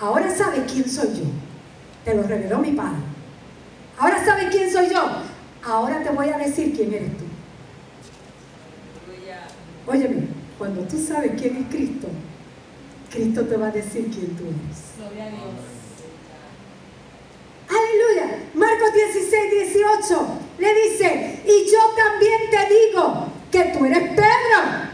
ahora 0.00 0.34
sabe 0.34 0.64
quién 0.64 0.88
soy 0.88 1.08
yo. 1.08 1.24
Te 2.04 2.14
lo 2.14 2.22
reveló 2.22 2.58
mi 2.58 2.72
Padre. 2.72 2.98
Ahora 3.98 4.24
sabe 4.24 4.48
quién 4.48 4.70
soy 4.72 4.88
yo. 4.90 5.00
Ahora 5.64 6.02
te 6.02 6.10
voy 6.10 6.28
a 6.28 6.38
decir 6.38 6.74
quién 6.74 6.92
eres 6.92 7.16
tú. 7.16 7.24
Óyeme, 9.90 10.28
cuando 10.58 10.82
tú 10.82 10.98
sabes 10.98 11.32
quién 11.40 11.56
es 11.56 11.74
Cristo, 11.74 12.08
Cristo 13.10 13.42
te 13.46 13.56
va 13.56 13.68
a 13.68 13.70
decir 13.70 14.10
quién 14.12 14.36
tú 14.36 14.44
eres. 14.44 14.98
Gloria 14.98 15.24
a 15.24 15.30
Dios. 15.30 15.78
Aleluya. 17.68 18.44
Marcos 18.54 18.92
16, 18.94 19.50
18 19.72 20.26
le 20.58 20.74
dice, 20.74 21.42
y 21.44 21.70
yo 21.70 21.78
también 21.96 22.50
te 22.50 22.74
digo 22.74 23.26
que 23.50 23.64
tú 23.76 23.84
eres 23.84 24.10
Pedro. 24.10 24.88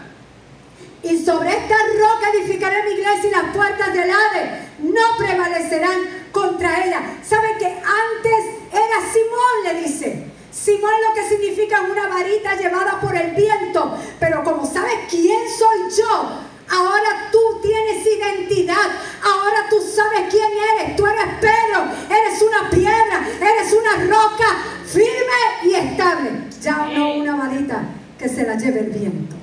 Y 1.03 1.25
sobre 1.25 1.51
esta 1.51 1.77
roca 1.99 2.31
edificaré 2.35 2.85
mi 2.85 2.93
iglesia 2.93 3.29
y 3.29 3.33
las 3.33 3.55
puertas 3.55 3.93
del 3.93 4.11
ave 4.11 4.69
no 4.79 5.17
prevalecerán 5.19 6.29
contra 6.33 6.85
ella. 6.85 7.19
¿Sabe 7.23 7.57
que 7.59 7.67
antes 7.67 8.45
era 8.73 9.13
Simón? 9.13 9.65
Le 9.65 9.83
dice. 9.83 10.31
Simón 10.51 10.93
lo 11.09 11.15
que 11.15 11.29
significa 11.29 11.83
una 11.83 12.09
varita 12.09 12.55
llevada 12.57 13.01
por 13.01 13.15
el 13.15 13.33
viento. 13.33 13.99
Pero 14.21 14.43
como 14.45 14.65
sabes 14.65 14.95
quién 15.11 15.41
soy 15.51 15.91
yo, 15.99 16.45
Ahora 16.71 17.29
tú 17.31 17.39
tienes 17.65 18.07
identidad. 18.07 18.91
Ahora 19.23 19.67
tú 19.69 19.77
sabes 19.81 20.31
quién 20.31 20.51
eres. 20.79 20.97
Tú 20.97 21.07
eres 21.07 21.25
Pedro. 21.41 21.85
Eres 22.09 22.43
una 22.43 22.71
piedra. 22.71 23.27
Eres 23.41 23.73
una 23.73 24.05
roca 24.05 24.45
firme 24.85 25.71
y 25.71 25.75
estable. 25.75 26.31
Ya 26.61 26.87
no 26.95 27.15
una 27.15 27.37
varita 27.37 27.85
que 28.19 28.29
se 28.29 28.45
la 28.45 28.57
lleve 28.57 28.81
el 28.81 28.91
viento. 28.91 29.37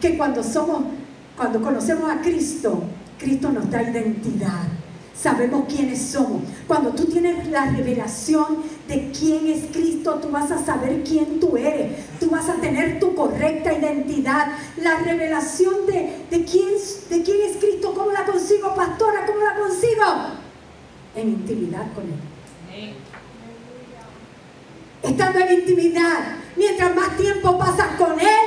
Que 0.00 0.16
cuando 0.16 0.42
somos, 0.42 0.84
cuando 1.36 1.62
conocemos 1.62 2.10
a 2.10 2.20
Cristo, 2.20 2.82
Cristo 3.18 3.50
nos 3.50 3.70
da 3.70 3.82
identidad 3.82 4.64
sabemos 5.24 5.64
quiénes 5.68 6.02
somos. 6.02 6.42
Cuando 6.66 6.90
tú 6.90 7.06
tienes 7.06 7.48
la 7.48 7.66
revelación 7.70 8.58
de 8.88 9.10
quién 9.18 9.46
es 9.46 9.64
Cristo, 9.72 10.18
tú 10.20 10.28
vas 10.28 10.50
a 10.50 10.62
saber 10.62 11.02
quién 11.04 11.40
tú 11.40 11.56
eres. 11.56 12.18
Tú 12.20 12.28
vas 12.28 12.48
a 12.48 12.54
tener 12.54 13.00
tu 13.00 13.14
correcta 13.14 13.72
identidad. 13.72 14.48
La 14.76 14.98
revelación 14.98 15.86
de, 15.86 16.24
de, 16.30 16.44
quién, 16.44 16.68
de 17.08 17.22
quién 17.22 17.50
es 17.50 17.56
Cristo, 17.56 17.94
¿cómo 17.94 18.10
la 18.12 18.24
consigo, 18.24 18.74
pastora? 18.74 19.24
¿Cómo 19.26 19.40
la 19.40 19.54
consigo? 19.54 20.04
En 21.16 21.28
intimidad 21.28 21.86
con 21.94 22.04
Él. 22.04 22.94
Estando 25.02 25.38
en 25.38 25.52
intimidad, 25.60 26.36
mientras 26.56 26.94
más 26.94 27.16
tiempo 27.16 27.58
pasas 27.58 27.96
con 27.98 28.18
Él, 28.18 28.46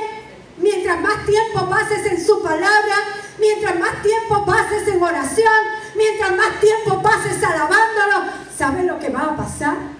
mientras 0.58 1.00
más 1.00 1.24
tiempo 1.24 1.68
pases 1.68 2.04
en 2.12 2.24
su 2.24 2.42
palabra, 2.42 2.96
mientras 3.38 3.78
más 3.78 4.02
tiempo 4.02 4.44
pases 4.44 4.86
en 4.88 5.02
oración, 5.02 5.54
mientras 5.96 6.36
más 6.36 6.60
tiempo 6.60 7.00
pases 7.02 7.42
alabándolo, 7.42 8.32
¿sabes 8.56 8.84
lo 8.84 8.98
que 8.98 9.08
va 9.10 9.22
a 9.22 9.36
pasar? 9.36 9.97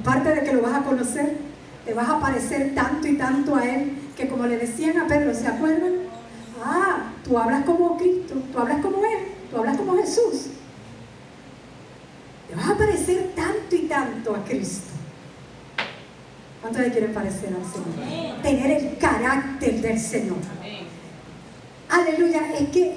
Aparte 0.00 0.34
de 0.34 0.42
que 0.42 0.52
lo 0.52 0.62
vas 0.62 0.74
a 0.74 0.84
conocer, 0.84 1.36
te 1.84 1.94
vas 1.94 2.08
a 2.08 2.20
parecer 2.20 2.74
tanto 2.74 3.06
y 3.08 3.16
tanto 3.16 3.56
a 3.56 3.64
Él 3.64 3.92
que 4.16 4.28
como 4.28 4.46
le 4.46 4.58
decían 4.58 4.98
a 4.98 5.06
Pedro, 5.06 5.34
¿se 5.34 5.46
acuerdan? 5.46 5.92
Ah, 6.62 7.12
tú 7.24 7.38
hablas 7.38 7.64
como 7.64 7.96
Cristo, 7.96 8.34
tú 8.52 8.58
hablas 8.58 8.80
como 8.80 8.98
Él, 8.98 9.28
tú 9.50 9.58
hablas 9.58 9.76
como 9.76 9.96
Jesús. 9.96 10.48
Te 12.48 12.54
vas 12.54 12.70
a 12.70 12.76
parecer 12.76 13.32
tanto 13.34 13.76
y 13.76 13.88
tanto 13.88 14.34
a 14.34 14.44
Cristo. 14.44 14.92
¿Cuántos 16.60 16.82
le 16.82 16.90
quieren 16.90 17.14
parecer 17.14 17.50
al 17.54 17.64
Señor? 17.64 18.42
Tener 18.42 18.70
el 18.70 18.98
carácter 18.98 19.80
del 19.80 19.98
Señor. 19.98 20.38
Aleluya, 21.88 22.52
es 22.58 22.68
que 22.70 22.96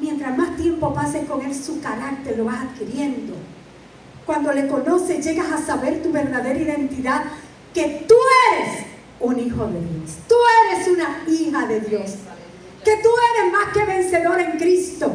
mientras 0.00 0.36
más 0.36 0.56
tiempo 0.56 0.92
pases 0.94 1.28
con 1.28 1.42
Él, 1.42 1.54
su 1.54 1.80
carácter 1.80 2.38
lo 2.38 2.46
vas 2.46 2.62
adquiriendo. 2.62 3.34
Cuando 4.30 4.52
le 4.52 4.68
conoces, 4.68 5.24
llegas 5.24 5.50
a 5.50 5.58
saber 5.58 6.04
tu 6.04 6.12
verdadera 6.12 6.56
identidad, 6.56 7.24
que 7.74 8.04
tú 8.06 8.14
eres 8.52 8.84
un 9.18 9.36
hijo 9.40 9.66
de 9.66 9.80
Dios. 9.80 10.18
Tú 10.28 10.36
eres 10.62 10.86
una 10.86 11.24
hija 11.26 11.66
de 11.66 11.80
Dios. 11.80 12.14
Que 12.84 12.98
tú 12.98 13.08
eres 13.34 13.52
más 13.52 13.72
que 13.72 13.84
vencedor 13.84 14.38
en 14.38 14.52
Cristo. 14.52 15.12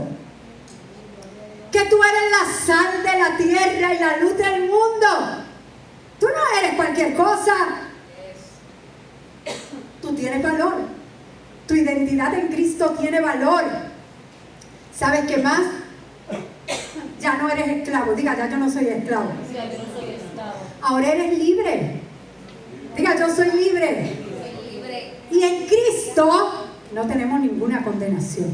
Que 1.72 1.86
tú 1.86 1.95
eres 2.03 2.29
la 2.29 2.65
sal 2.65 3.03
de 3.03 3.17
la 3.17 3.38
tierra 3.38 3.93
y 3.93 4.00
la 4.00 4.17
luz 4.17 4.36
del 4.36 4.63
mundo. 4.63 5.07
Tú 6.19 6.27
no 6.27 6.60
eres 6.60 6.75
cualquier 6.75 7.15
cosa. 7.15 7.55
Tú 10.01 10.13
tienes 10.13 10.43
valor. 10.43 10.74
Tu 11.69 11.75
identidad 11.75 12.34
en 12.34 12.50
Cristo 12.50 12.93
tiene 13.00 13.22
valor. 13.22 13.63
¿Sabes 14.93 15.24
qué 15.25 15.38
más? 15.38 15.85
Ya 17.25 17.38
no 17.38 17.50
eres 17.50 17.67
esclavo. 17.67 18.13
Diga, 18.13 18.38
ya 18.38 18.48
yo 18.48 18.58
no 18.58 18.70
soy 18.70 18.86
esclavo. 18.86 19.32
Ahora 20.79 21.12
eres 21.12 21.39
libre. 21.39 22.01
Diga, 22.96 23.17
yo 23.17 23.36
soy 23.36 23.50
libre. 23.50 24.12
Y 25.32 25.41
en 25.41 25.65
Cristo 25.65 26.67
no 26.94 27.08
tenemos 27.08 27.39
ninguna 27.39 27.84
condenación. 27.84 28.53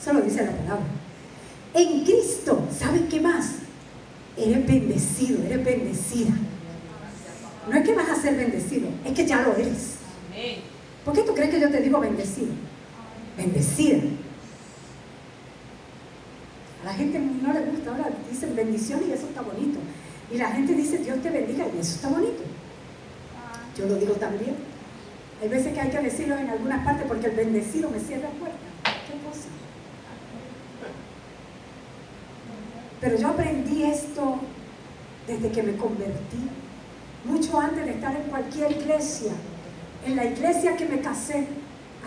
Eso 0.00 0.14
lo 0.14 0.22
dice 0.22 0.46
la 0.46 0.52
palabra. 0.52 0.86
En 1.74 2.02
Cristo, 2.04 2.66
¿sabes 2.74 3.02
qué 3.10 3.20
más? 3.20 3.56
Eres 4.34 4.66
bendecido, 4.66 5.44
eres 5.44 5.62
bendecida. 5.62 6.32
No 7.68 7.76
es 7.76 7.84
que 7.84 7.94
vas 7.94 8.08
a 8.08 8.16
ser 8.16 8.34
bendecido, 8.34 8.88
es 9.04 9.12
que 9.12 9.26
ya 9.26 9.42
lo 9.42 9.54
eres. 9.56 9.96
¿Por 11.04 11.12
qué 11.12 11.20
tú 11.20 11.34
crees 11.34 11.50
que 11.50 11.60
yo 11.60 11.70
te 11.70 11.82
digo 11.82 12.00
bendecido? 12.00 12.48
Bendecida. 13.36 13.98
A 16.82 16.86
la 16.86 16.94
gente 16.94 17.18
no 17.18 17.52
le 17.52 17.60
gusta, 17.60 17.90
ahora 17.90 18.10
dicen 18.30 18.56
bendición 18.56 19.00
y 19.08 19.12
eso 19.12 19.26
está 19.26 19.42
bonito. 19.42 19.78
Y 20.32 20.38
la 20.38 20.50
gente 20.52 20.74
dice 20.74 20.98
Dios 20.98 21.20
te 21.22 21.30
bendiga 21.30 21.66
y 21.66 21.78
eso 21.78 21.96
está 21.96 22.08
bonito. 22.08 22.42
Yo 23.76 23.86
lo 23.86 23.96
digo 23.96 24.14
también. 24.14 24.54
Hay 25.42 25.48
veces 25.48 25.72
que 25.72 25.80
hay 25.80 25.90
que 25.90 26.00
decirlo 26.00 26.36
en 26.36 26.50
algunas 26.50 26.84
partes 26.84 27.06
porque 27.06 27.26
el 27.26 27.36
bendecido 27.36 27.90
me 27.90 27.98
cierra 27.98 28.28
la 28.28 28.38
puerta. 28.38 28.58
¿Qué 28.84 29.26
cosa? 29.26 29.48
Pero 33.00 33.16
yo 33.16 33.28
aprendí 33.28 33.82
esto 33.84 34.38
desde 35.26 35.50
que 35.50 35.62
me 35.62 35.76
convertí, 35.76 36.38
mucho 37.24 37.58
antes 37.58 37.84
de 37.84 37.92
estar 37.92 38.14
en 38.14 38.22
cualquier 38.24 38.72
iglesia. 38.72 39.32
En 40.06 40.16
la 40.16 40.24
iglesia 40.24 40.76
que 40.76 40.86
me 40.86 41.00
casé, 41.00 41.46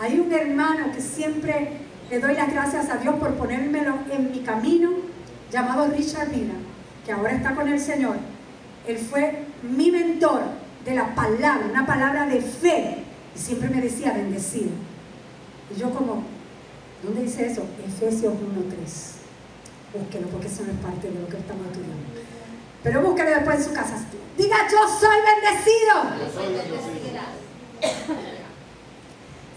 hay 0.00 0.18
un 0.18 0.32
hermano 0.32 0.92
que 0.92 1.00
siempre 1.00 1.70
le 2.10 2.20
doy 2.20 2.34
las 2.34 2.52
gracias 2.52 2.90
a 2.90 2.96
Dios 2.98 3.14
por 3.16 3.34
ponérmelo 3.34 3.94
en 4.10 4.30
mi 4.30 4.40
camino, 4.40 4.90
llamado 5.50 5.86
Richard 5.88 6.30
Vina, 6.30 6.54
que 7.04 7.12
ahora 7.12 7.32
está 7.32 7.54
con 7.54 7.68
el 7.68 7.80
Señor. 7.80 8.16
Él 8.86 8.98
fue 8.98 9.44
mi 9.62 9.90
mentor 9.90 10.42
de 10.84 10.94
la 10.94 11.14
palabra, 11.14 11.66
una 11.70 11.86
palabra 11.86 12.26
de 12.26 12.40
fe. 12.40 12.98
Y 13.34 13.38
siempre 13.38 13.68
me 13.68 13.80
decía 13.80 14.12
bendecido. 14.12 14.70
Y 15.74 15.80
yo 15.80 15.90
como, 15.90 16.22
¿dónde 17.02 17.22
dice 17.22 17.46
eso? 17.46 17.62
Efesios 17.86 18.34
1.3. 18.34 19.98
Búsquelo 19.98 20.28
porque 20.28 20.48
eso 20.48 20.62
no 20.64 20.72
es 20.72 20.78
parte 20.78 21.10
de 21.10 21.18
lo 21.18 21.26
que 21.28 21.38
estamos 21.38 21.66
estudiando. 21.66 22.04
Pero 22.82 23.02
búsquelo 23.02 23.30
después 23.30 23.58
en 23.58 23.64
su 23.64 23.72
casa. 23.72 24.04
Diga, 24.36 24.56
yo 24.70 24.78
soy 25.00 25.16
bendecido. 25.22 25.94
Yo 26.18 26.32
soy 26.32 26.52
bendecida. 26.52 27.22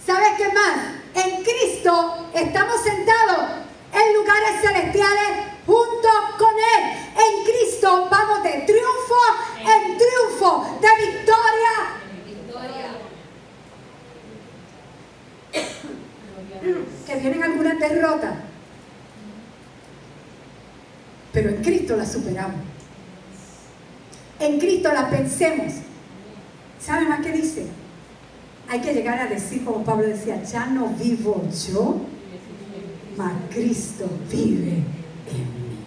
¿Sabes 0.06 0.30
qué 0.38 0.54
más? 0.54 0.97
En 1.16 1.44
Cristo 1.44 2.30
estamos 2.34 2.82
sentados 2.82 3.50
en 3.94 4.14
lugares 4.14 4.62
celestiales 4.62 5.48
junto 5.66 6.10
con 6.38 6.54
Él. 6.56 6.84
En 7.16 7.44
Cristo 7.44 8.08
vamos 8.10 8.44
de 8.44 8.52
triunfo 8.62 9.16
en 9.68 9.98
triunfo, 9.98 10.80
de 10.82 11.06
victoria. 11.06 11.74
Que 17.06 17.16
vienen 17.16 17.44
algunas 17.44 17.79
derrotas. 17.79 18.36
Pero 21.31 21.50
en 21.50 21.64
Cristo 21.64 21.96
las 21.96 22.12
superamos. 22.12 22.62
En 24.40 24.60
Cristo 24.60 24.92
las 24.92 25.10
vencemos. 25.10 25.74
¿Saben 26.79 27.10
más 27.10 27.22
qué 27.22 27.31
dice? 27.31 27.68
Hay 28.70 28.82
que 28.82 28.94
llegar 28.94 29.20
a 29.20 29.27
decir, 29.27 29.64
como 29.64 29.84
Pablo 29.84 30.08
decía, 30.08 30.44
ya 30.44 30.66
no 30.66 30.88
vivo 30.90 31.42
yo, 31.70 32.01
mas 33.16 33.34
Cristo 33.50 34.10
vive 34.30 34.84
en 35.32 35.48
mí. 35.53 35.77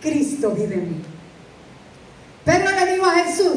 Cristo 0.00 0.50
vive 0.50 0.74
en 0.74 0.90
mí. 0.90 1.02
Pedro 2.44 2.70
le 2.72 2.92
dijo 2.92 3.06
a 3.06 3.12
Jesús, 3.12 3.56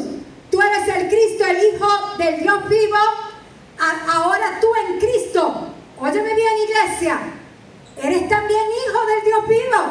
tú 0.50 0.60
eres 0.60 0.96
el 0.96 1.08
Cristo, 1.08 1.44
el 1.44 1.74
Hijo 1.74 1.88
del 2.18 2.40
Dios 2.40 2.68
vivo, 2.68 2.96
ahora 4.08 4.60
tú 4.60 4.68
en 4.86 4.98
Cristo, 5.00 5.68
óyeme 5.98 6.34
bien 6.34 6.52
iglesia, 6.68 7.18
eres 7.96 8.28
también 8.28 8.60
hijo 8.86 9.06
del 9.06 9.24
Dios 9.24 9.48
vivo 9.48 9.82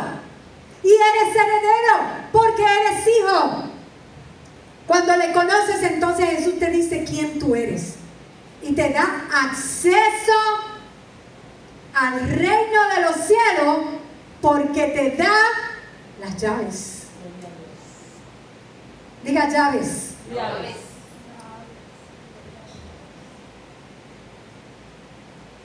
y 0.84 0.88
eres 0.88 1.36
heredero 1.36 2.28
porque 2.32 2.64
eres 2.64 3.08
hijo. 3.08 3.64
Cuando 4.88 5.16
le 5.18 5.32
conoces 5.32 5.82
entonces 5.84 6.30
Jesús 6.30 6.60
te 6.60 6.70
dice 6.70 7.06
quién 7.06 7.40
tú 7.40 7.56
eres 7.56 7.96
y 8.64 8.74
te 8.74 8.90
da 8.90 9.28
acceso 9.32 10.32
al 11.94 12.20
reino 12.30 12.82
de 12.96 13.02
los 13.02 13.16
cielos 13.16 13.78
porque 14.42 14.88
te 14.88 15.18
da 15.22 15.34
las 16.22 16.42
llaves. 16.42 17.04
Diga 19.24 19.50
llaves. 19.50 20.16
Llaves. 20.34 20.76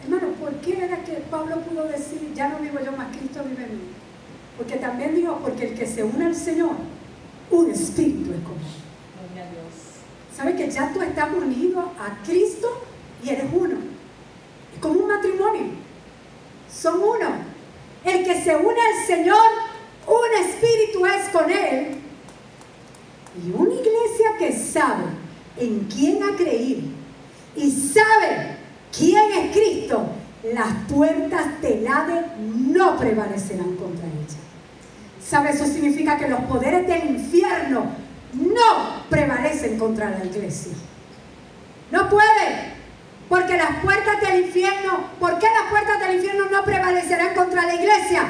Hermano, 0.05 0.29
¿por 0.35 0.55
qué 0.61 0.85
era 0.85 1.05
que 1.05 1.13
Pablo 1.31 1.61
pudo 1.61 1.85
decir, 1.85 2.33
ya 2.35 2.49
no 2.49 2.59
vivo 2.59 2.79
yo 2.85 2.93
más, 2.93 3.09
Cristo 3.17 3.43
vive 3.45 3.65
en 3.65 3.77
mí? 3.77 3.85
Porque 4.57 4.77
también 4.77 5.15
dijo, 5.15 5.39
porque 5.43 5.69
el 5.69 5.79
que 5.79 5.87
se 5.87 6.03
une 6.03 6.27
al 6.27 6.35
Señor, 6.35 6.73
un 7.51 7.71
espíritu 7.71 8.33
es 8.33 8.41
común. 8.43 8.59
¿Sabe 10.37 10.55
que 10.55 10.71
ya 10.71 10.93
tú 10.93 11.03
estás 11.03 11.31
unido 11.33 11.93
a 11.99 12.23
Cristo 12.25 12.88
y 13.23 13.31
eres 13.31 13.47
uno? 13.53 13.77
Es 14.75 14.81
como 14.81 15.01
un 15.01 15.09
matrimonio. 15.09 15.63
Son 16.73 17.01
uno. 17.01 17.59
El 18.05 18.25
que 18.25 18.43
se 18.43 18.55
une 18.57 18.81
al 18.81 19.07
Señor, 19.07 19.37
un 20.07 20.47
espíritu 20.47 21.05
es 21.07 21.29
con 21.31 21.51
Él. 21.51 21.97
Y 23.45 23.51
una 23.51 23.75
iglesia 23.75 24.37
que 24.39 24.53
sabe 24.53 25.05
en 25.57 25.89
quién 25.93 26.23
ha 26.23 26.37
creído 26.37 26.83
y 27.57 27.71
sabe 27.71 28.57
quién 28.97 29.33
es 29.33 29.57
Cristo, 29.57 30.07
las 30.55 30.73
puertas 30.89 31.61
del 31.61 31.87
Hades 31.87 32.25
no 32.39 32.97
prevalecerán 32.97 33.75
contra 33.77 34.07
ella. 34.07 34.39
¿Sabe? 35.25 35.51
Eso 35.51 35.67
significa 35.67 36.17
que 36.17 36.29
los 36.29 36.41
poderes 36.43 36.87
del 36.87 37.11
infierno 37.11 37.87
no 38.33 39.03
prevalecen 39.11 39.79
contra 39.79 40.11
la 40.11 40.25
iglesia. 40.25 40.73
No 41.91 42.09
puede. 42.09 42.78
Porque 43.29 43.57
las 43.57 43.83
puertas 43.83 44.21
del 44.21 44.47
infierno, 44.47 45.11
¿por 45.21 45.39
qué 45.39 45.47
las 45.47 45.71
puertas 45.71 46.01
del 46.01 46.17
infierno 46.17 46.47
no 46.51 46.65
prevalecerán 46.65 47.35
contra 47.35 47.67
la 47.67 47.75
iglesia? 47.75 48.23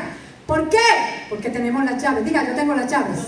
¿Por 0.46 0.68
qué? 0.68 1.26
Porque 1.28 1.50
tenemos 1.50 1.84
las 1.84 2.02
llaves. 2.02 2.24
Diga, 2.24 2.44
yo 2.44 2.54
tengo 2.54 2.74
las 2.74 2.90
llaves. 2.90 3.18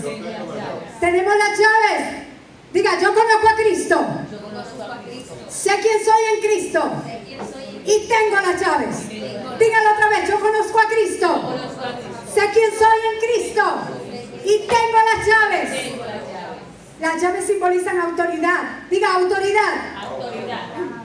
Tenemos 0.99 1.33
las 1.37 1.57
llaves. 1.57 2.23
Diga, 2.73 2.99
yo 2.99 3.13
conozco 3.13 3.47
a 3.47 3.55
Cristo. 3.55 4.05
Sé 5.47 5.71
quién 5.81 6.03
soy 6.03 6.21
en 6.33 6.41
Cristo. 6.41 6.91
Y 7.85 8.07
tengo 8.07 8.35
las 8.35 8.59
llaves. 8.59 9.09
Dígalo 9.09 9.91
otra 9.93 10.09
vez, 10.09 10.29
yo 10.29 10.39
conozco 10.39 10.79
a 10.79 10.87
Cristo. 10.87 11.53
Sé 12.33 12.41
quién 12.53 12.71
soy 12.71 12.97
en 13.13 13.43
Cristo. 13.43 13.63
Y 14.43 14.59
tengo 14.67 14.97
las 15.15 15.27
llaves. 15.27 15.93
Las 16.99 17.21
llaves 17.21 17.45
simbolizan 17.45 17.99
autoridad. 17.99 18.87
Diga 18.89 19.13
autoridad. 19.13 19.95
Autoridad. 20.03 21.00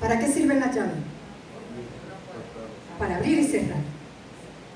¿Para 0.00 0.18
qué 0.18 0.28
sirven 0.28 0.60
las 0.60 0.74
llaves? 0.74 0.92
Para 2.98 3.16
abrir 3.16 3.38
y 3.38 3.44
cerrar. 3.46 3.78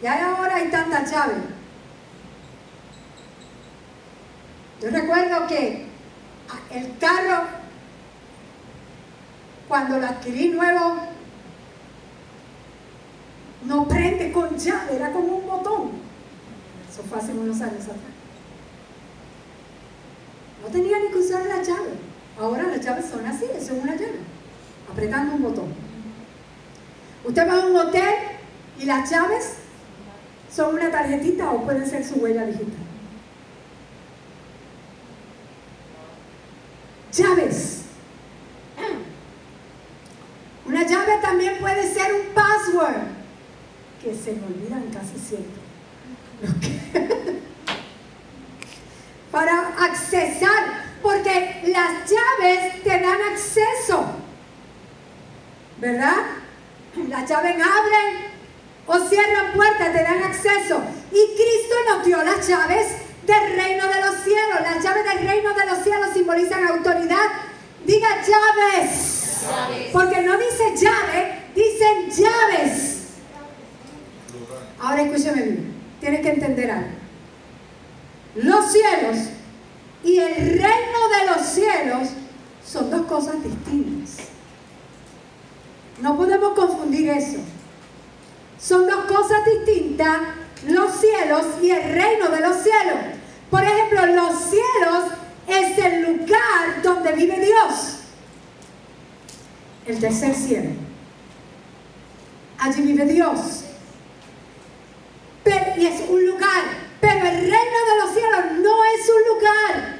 Y 0.02 0.06
ahora 0.06 0.56
hay 0.56 0.68
tantas 0.68 1.10
llaves. 1.10 1.36
Yo 4.80 4.90
recuerdo 4.90 5.46
que 5.46 5.86
el 6.72 6.98
carro, 6.98 7.44
cuando 9.68 9.98
lo 9.98 10.06
adquirí 10.06 10.48
nuevo, 10.48 10.96
no 13.64 13.86
prende 13.86 14.32
con 14.32 14.58
llave, 14.58 14.96
era 14.96 15.12
como 15.12 15.36
un 15.36 15.46
botón. 15.46 15.92
Eso 16.90 17.02
fue 17.04 17.18
hace 17.18 17.32
unos 17.32 17.60
años 17.60 17.84
atrás. 17.84 17.96
No 20.62 20.68
tenía 20.68 20.98
ni 20.98 21.08
que 21.08 21.18
usar 21.18 21.46
la 21.46 21.62
llave. 21.62 21.90
Ahora 22.40 22.64
las 22.64 22.84
llaves 22.84 23.06
son 23.06 23.24
así, 23.24 23.44
eso 23.44 23.74
es 23.74 23.82
una 23.82 23.94
llave, 23.94 24.18
apretando 24.92 25.34
un 25.34 25.42
botón. 25.42 25.74
Usted 27.24 27.48
va 27.48 27.54
a 27.54 27.66
un 27.66 27.76
hotel 27.76 28.14
y 28.78 28.84
las 28.84 29.10
llaves 29.10 29.54
son 30.54 30.74
una 30.74 30.90
tarjetita 30.90 31.50
o 31.50 31.62
pueden 31.62 31.88
ser 31.88 32.04
su 32.04 32.16
huella 32.16 32.44
digital. 32.44 32.74
Llaves. 37.12 37.82
Una 40.66 40.86
llave 40.86 41.18
también 41.20 41.58
puede 41.58 41.92
ser 41.92 42.12
un 42.14 42.34
password 42.34 43.02
que 44.02 44.14
se 44.14 44.32
me 44.32 44.46
olvidan 44.46 44.84
casi 44.92 45.18
siempre. 45.18 45.62
Para 49.30 49.68
accesar, 49.84 50.84
porque 51.02 51.62
las 51.66 52.10
llaves 52.10 52.82
te 52.82 53.00
dan 53.00 53.18
acceso. 53.32 54.21
¿Verdad? 55.82 56.14
Las 57.08 57.28
llaves 57.28 57.56
abren 57.56 58.32
o 58.86 58.98
cierran 59.08 59.52
puertas, 59.52 59.92
te 59.92 60.02
dan 60.02 60.22
acceso. 60.22 60.80
Y 61.10 61.34
Cristo 61.34 61.74
nos 61.88 62.06
dio 62.06 62.22
las 62.22 62.46
llaves 62.46 62.86
del 63.26 63.56
reino 63.56 63.88
de 63.88 64.00
los 64.00 64.14
cielos. 64.22 64.60
Las 64.62 64.82
llaves 64.82 65.04
del 65.04 65.26
reino 65.26 65.52
de 65.52 65.66
los 65.66 65.78
cielos 65.82 66.10
simbolizan 66.14 66.68
autoridad. 66.68 67.26
Diga 67.84 68.08
llaves. 68.22 69.44
Porque 69.92 70.22
no 70.22 70.38
dice 70.38 70.76
llave, 70.76 71.42
dicen 71.52 72.10
llaves. 72.10 72.98
Ahora 74.80 75.02
escúcheme 75.02 75.42
bien. 75.42 75.74
Tienes 76.00 76.20
que 76.20 76.30
entender 76.30 76.70
algo. 76.70 76.90
Los 78.36 78.70
cielos 78.70 79.16
y 80.04 80.18
el 80.18 80.34
reino 80.36 81.08
de 81.18 81.26
los 81.26 81.46
cielos 81.46 82.08
son 82.64 82.88
dos 82.88 83.06
cosas 83.06 83.42
distintas. 83.42 84.28
No 86.02 86.16
podemos 86.16 86.54
confundir 86.54 87.08
eso. 87.10 87.38
Son 88.60 88.88
dos 88.88 89.04
cosas 89.04 89.44
distintas, 89.44 90.18
los 90.66 90.92
cielos 90.96 91.46
y 91.62 91.70
el 91.70 91.94
reino 91.94 92.28
de 92.28 92.40
los 92.40 92.56
cielos. 92.56 92.98
Por 93.48 93.62
ejemplo, 93.62 94.06
los 94.06 94.36
cielos 94.36 95.12
es 95.46 95.78
el 95.78 96.02
lugar 96.02 96.82
donde 96.82 97.12
vive 97.12 97.38
Dios. 97.38 98.00
El 99.86 100.00
tercer 100.00 100.34
cielo. 100.34 100.70
Allí 102.58 102.82
vive 102.82 103.06
Dios. 103.06 103.64
y 105.76 105.86
es 105.86 106.02
un 106.08 106.26
lugar. 106.26 106.64
Pero 107.00 107.26
el 107.26 107.40
reino 107.40 107.50
de 107.50 108.00
los 108.00 108.12
cielos 108.12 108.52
no 108.60 108.84
es 108.84 109.08
un 109.08 109.36
lugar. 109.36 109.98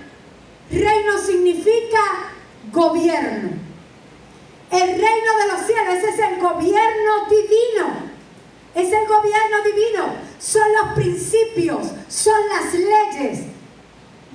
Reino 0.68 1.18
significa 1.18 2.00
gobierno. 2.72 3.71
El 4.72 4.88
reino 4.88 5.36
de 5.38 5.52
los 5.52 5.66
cielos, 5.66 5.94
ese 5.98 6.08
es 6.08 6.18
el 6.18 6.40
gobierno 6.40 7.28
divino. 7.28 8.12
Es 8.74 8.90
el 8.90 9.06
gobierno 9.06 9.62
divino. 9.66 10.14
Son 10.38 10.66
los 10.80 10.94
principios, 10.94 11.88
son 12.08 12.40
las 12.48 12.72
leyes 12.72 13.40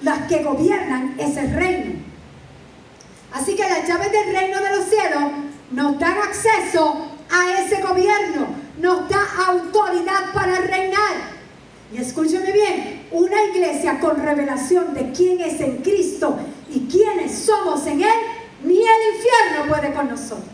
las 0.03 0.27
que 0.27 0.43
gobiernan 0.43 1.15
ese 1.17 1.41
reino. 1.47 1.95
Así 3.33 3.55
que 3.55 3.67
las 3.67 3.87
llaves 3.87 4.11
del 4.11 4.31
reino 4.31 4.61
de 4.61 4.77
los 4.77 4.85
cielos 4.85 5.23
nos 5.71 5.99
dan 5.99 6.17
acceso 6.19 7.07
a 7.31 7.59
ese 7.59 7.81
gobierno, 7.81 8.47
nos 8.79 9.09
da 9.09 9.25
autoridad 9.47 10.33
para 10.35 10.59
reinar. 10.59 11.35
Y 11.91 11.97
escúcheme 11.97 12.51
bien, 12.51 13.07
una 13.11 13.43
iglesia 13.45 13.99
con 13.99 14.17
revelación 14.17 14.93
de 14.93 15.11
quién 15.13 15.41
es 15.41 15.59
en 15.61 15.77
Cristo 15.77 16.37
y 16.69 16.87
quiénes 16.87 17.39
somos 17.39 17.87
en 17.87 18.03
Él, 18.03 18.36
ni 18.63 18.75
el 18.75 19.15
infierno 19.15 19.67
puede 19.67 19.93
con 19.93 20.09
nosotros. 20.09 20.45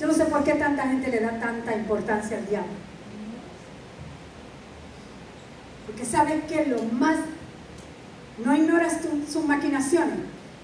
Yo 0.00 0.06
no 0.06 0.12
sé 0.12 0.24
por 0.26 0.44
qué 0.44 0.54
tanta 0.54 0.82
gente 0.88 1.10
le 1.10 1.20
da 1.20 1.38
tanta 1.38 1.74
importancia 1.74 2.36
al 2.38 2.46
diablo. 2.46 2.72
Porque 5.86 6.04
sabes 6.04 6.44
que 6.44 6.66
lo 6.66 6.82
más, 6.82 7.16
no 8.44 8.54
ignoras 8.54 8.98
sus 9.30 9.44
maquinaciones, 9.44 10.18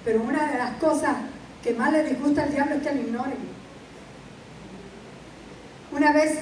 pero 0.05 0.23
una 0.23 0.51
de 0.51 0.59
las 0.59 0.77
cosas 0.77 1.17
que 1.63 1.73
más 1.75 1.93
le 1.93 2.05
disgusta 2.05 2.43
al 2.43 2.53
diablo 2.53 2.75
es 2.77 2.83
que 2.83 2.95
lo 2.95 3.01
ignoren. 3.01 3.53
Una 5.93 6.13
vez 6.13 6.39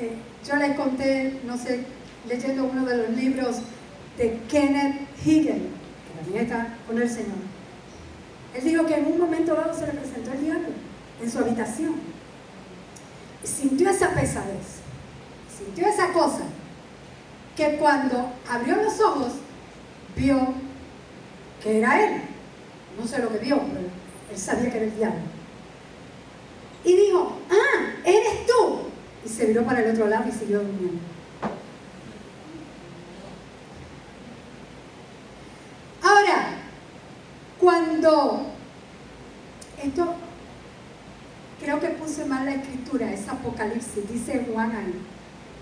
eh, 0.00 0.12
yo 0.46 0.56
le 0.56 0.76
conté, 0.76 1.40
no 1.44 1.58
sé, 1.58 1.84
leyendo 2.28 2.64
uno 2.64 2.84
de 2.84 2.96
los 2.96 3.10
libros 3.10 3.56
de 4.16 4.40
Kenneth 4.48 5.08
Higgen, 5.24 5.58
que 5.58 6.22
también 6.22 6.44
está 6.44 6.74
con 6.86 7.00
el 7.00 7.08
Señor. 7.08 7.47
Él 8.54 8.64
dijo 8.64 8.86
que 8.86 8.94
en 8.94 9.06
un 9.06 9.18
momento 9.18 9.54
dado 9.54 9.74
se 9.74 9.86
le 9.86 9.92
presentó 9.92 10.32
el 10.32 10.40
diablo 10.40 10.68
en 11.22 11.30
su 11.30 11.38
habitación. 11.38 11.94
Y 13.42 13.46
sintió 13.46 13.90
esa 13.90 14.10
pesadez, 14.14 14.80
sintió 15.56 15.86
esa 15.86 16.12
cosa, 16.12 16.42
que 17.56 17.76
cuando 17.76 18.32
abrió 18.48 18.76
los 18.76 19.00
ojos, 19.00 19.32
vio 20.16 20.54
que 21.62 21.78
era 21.78 22.04
él. 22.04 22.22
No 22.98 23.06
sé 23.06 23.18
lo 23.20 23.30
que 23.30 23.38
vio, 23.38 23.60
pero 23.60 23.80
él 24.30 24.38
sabía 24.38 24.70
que 24.70 24.76
era 24.76 24.86
el 24.86 24.96
diablo. 24.96 25.20
Y 26.84 26.96
dijo, 26.96 27.38
ah, 27.50 27.92
eres 28.04 28.46
tú. 28.46 28.80
Y 29.24 29.28
se 29.28 29.46
viró 29.46 29.64
para 29.64 29.80
el 29.80 29.90
otro 29.90 30.08
lado 30.08 30.24
y 30.28 30.32
siguió 30.32 30.60
durmiendo. 30.60 31.00
Ahora, 36.02 36.58
cuando 37.58 38.46
esto 39.82 40.14
creo 41.60 41.80
que 41.80 41.88
puse 41.88 42.24
mal 42.24 42.37
la 42.48 42.54
escritura, 42.54 43.12
es 43.12 43.28
Apocalipsis, 43.28 44.10
dice 44.10 44.46
Juan 44.50 44.72
ahí, 44.72 44.94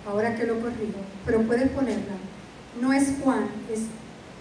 ahora 0.06 0.36
que 0.36 0.46
lo 0.46 0.60
corrijo, 0.60 1.00
pero 1.24 1.42
puedes 1.42 1.68
ponerla. 1.70 2.14
No 2.80 2.92
es 2.92 3.14
Juan, 3.22 3.46
es 3.72 3.80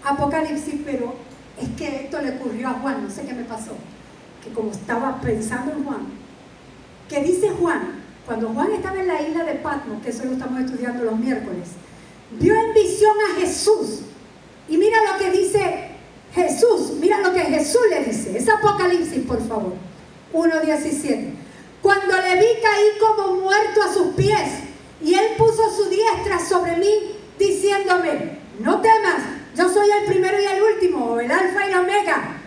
Apocalipsis, 0.04 0.80
pero 0.84 1.14
es 1.60 1.68
que 1.70 2.04
esto 2.04 2.20
le 2.22 2.36
ocurrió 2.36 2.68
a 2.68 2.74
Juan, 2.74 3.02
no 3.02 3.10
sé 3.10 3.22
qué 3.26 3.32
me 3.32 3.44
pasó, 3.44 3.72
que 4.44 4.50
como 4.50 4.70
estaba 4.70 5.20
pensando 5.20 5.72
en 5.72 5.84
Juan, 5.84 6.06
que 7.08 7.22
dice 7.22 7.50
Juan, 7.50 8.04
cuando 8.24 8.48
Juan 8.48 8.72
estaba 8.72 9.00
en 9.00 9.08
la 9.08 9.22
isla 9.22 9.44
de 9.44 9.54
Patmos, 9.54 10.02
que 10.02 10.10
eso 10.10 10.24
lo 10.24 10.32
estamos 10.32 10.60
estudiando 10.60 11.04
los 11.04 11.18
miércoles, 11.18 11.68
vio 12.38 12.54
en 12.54 12.74
visión 12.74 13.14
a 13.30 13.40
Jesús. 13.40 14.02
Y 14.68 14.76
mira 14.78 14.98
lo 15.12 15.18
que 15.18 15.30
dice 15.30 15.90
Jesús, 16.34 16.94
mira 17.00 17.20
lo 17.20 17.32
que 17.32 17.40
Jesús 17.40 17.82
le 17.88 18.04
dice. 18.04 18.36
Es 18.36 18.48
Apocalipsis, 18.48 19.24
por 19.24 19.40
favor. 19.46 19.74
1.17. 20.32 21.45
Cuando 21.82 22.16
le 22.16 22.36
vi 22.36 22.60
caí 22.62 22.98
como 22.98 23.36
muerto 23.36 23.82
a 23.82 23.92
sus 23.92 24.14
pies 24.14 24.48
y 25.02 25.14
él 25.14 25.34
puso 25.36 25.70
su 25.74 25.88
diestra 25.88 26.38
sobre 26.38 26.76
mí 26.76 27.16
diciéndome, 27.38 28.40
no 28.58 28.80
temas, 28.80 29.22
yo 29.54 29.68
soy 29.68 29.88
el 29.90 30.04
primero 30.06 30.40
y 30.40 30.46
el 30.46 30.62
último, 30.62 31.20
el 31.20 31.30
alfa 31.30 31.66
y 31.66 31.72
el 31.72 31.78
omega, 31.78 32.40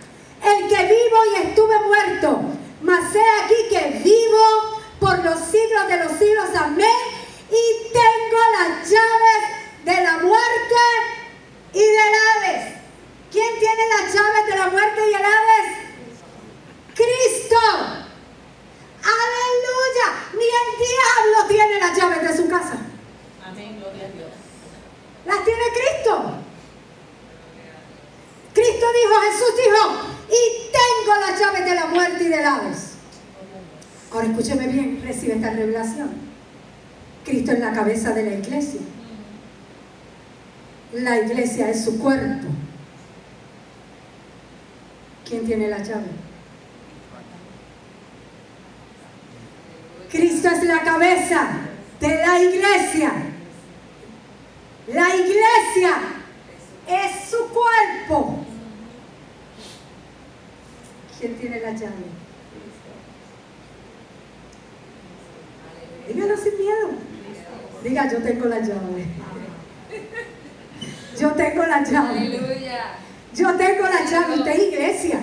el 0.43 0.67
que 0.67 0.83
vivo 0.83 1.17
y 1.33 1.47
estuve 1.47 1.79
muerto, 1.79 2.41
mas 2.81 3.11
sé 3.11 3.21
aquí 3.43 3.55
que 3.69 4.01
vivo 4.03 4.79
por 4.99 5.23
los 5.23 5.39
siglos 5.39 5.87
de 5.87 6.03
los 6.03 6.11
siglos, 6.13 6.49
amén, 6.55 6.87
y 7.49 7.91
tengo 7.91 8.39
las 8.59 8.89
llaves 8.89 9.59
de 9.85 10.03
la 10.03 10.17
muerte 10.19 10.75
y 11.73 11.79
del 11.79 12.13
Hades. 12.15 12.75
¿Quién 13.31 13.59
tiene 13.59 13.83
las 13.97 14.13
llaves 14.13 14.45
de 14.47 14.57
la 14.57 14.67
muerte 14.67 15.01
y 15.09 15.13
el 15.13 15.21
Hades? 15.21 15.77
Cristo. 16.95 18.08
Aleluya. 19.09 20.07
Ni 20.33 20.45
el 20.45 20.69
diablo 20.77 21.47
tiene 21.47 21.79
las 21.79 21.97
llaves 21.97 22.21
de 22.29 22.37
su 22.37 22.49
casa. 22.49 22.77
Amén, 23.45 23.79
gloria 23.79 24.05
a 24.05 24.09
Dios. 24.09 24.29
Las 25.25 25.43
tiene 25.45 25.63
Cristo. 25.73 26.33
Cristo 28.53 28.85
dijo, 29.01 29.21
Jesús 29.21 29.53
dijo, 29.63 29.81
y 30.29 30.71
tengo 30.71 31.19
las 31.19 31.39
llaves 31.39 31.65
de 31.65 31.75
la 31.75 31.85
muerte 31.87 32.23
y 32.23 32.27
del 32.27 32.45
Hades. 32.45 32.89
Ahora 34.11 34.27
escúcheme 34.27 34.67
bien, 34.67 35.01
recibe 35.03 35.35
esta 35.35 35.51
revelación. 35.51 36.09
Cristo 37.23 37.51
es 37.51 37.59
la 37.59 37.73
cabeza 37.73 38.11
de 38.11 38.23
la 38.23 38.33
iglesia. 38.35 38.81
La 40.93 41.19
iglesia 41.19 41.69
es 41.69 41.83
su 41.83 41.99
cuerpo. 41.99 42.47
¿Quién 45.27 45.45
tiene 45.45 45.67
la 45.67 45.77
llave? 45.77 46.07
Cristo 50.11 50.49
es 50.49 50.63
la 50.63 50.81
cabeza 50.81 51.47
de 51.99 52.07
la 52.07 52.41
iglesia. 52.41 53.11
La 54.87 55.15
iglesia 55.15 55.97
es 56.87 57.29
su 57.29 57.37
cuerpo. 57.49 58.39
¿Quién 61.19 61.35
tiene 61.35 61.59
la 61.59 61.71
llave? 61.71 62.19
Dígalo 66.07 66.37
sin 66.37 66.57
miedo. 66.57 66.89
Diga, 67.83 68.11
yo 68.11 68.17
tengo 68.23 68.45
la 68.45 68.59
llave. 68.59 69.05
Yo 71.19 71.31
tengo 71.31 71.65
la 71.65 71.83
llave. 71.83 72.19
Aleluya. 72.19 72.95
Yo 73.35 73.53
tengo 73.55 73.83
la 73.83 74.05
llave. 74.05 74.35
Usted 74.35 74.51
es 74.51 74.73
iglesia. 74.73 75.19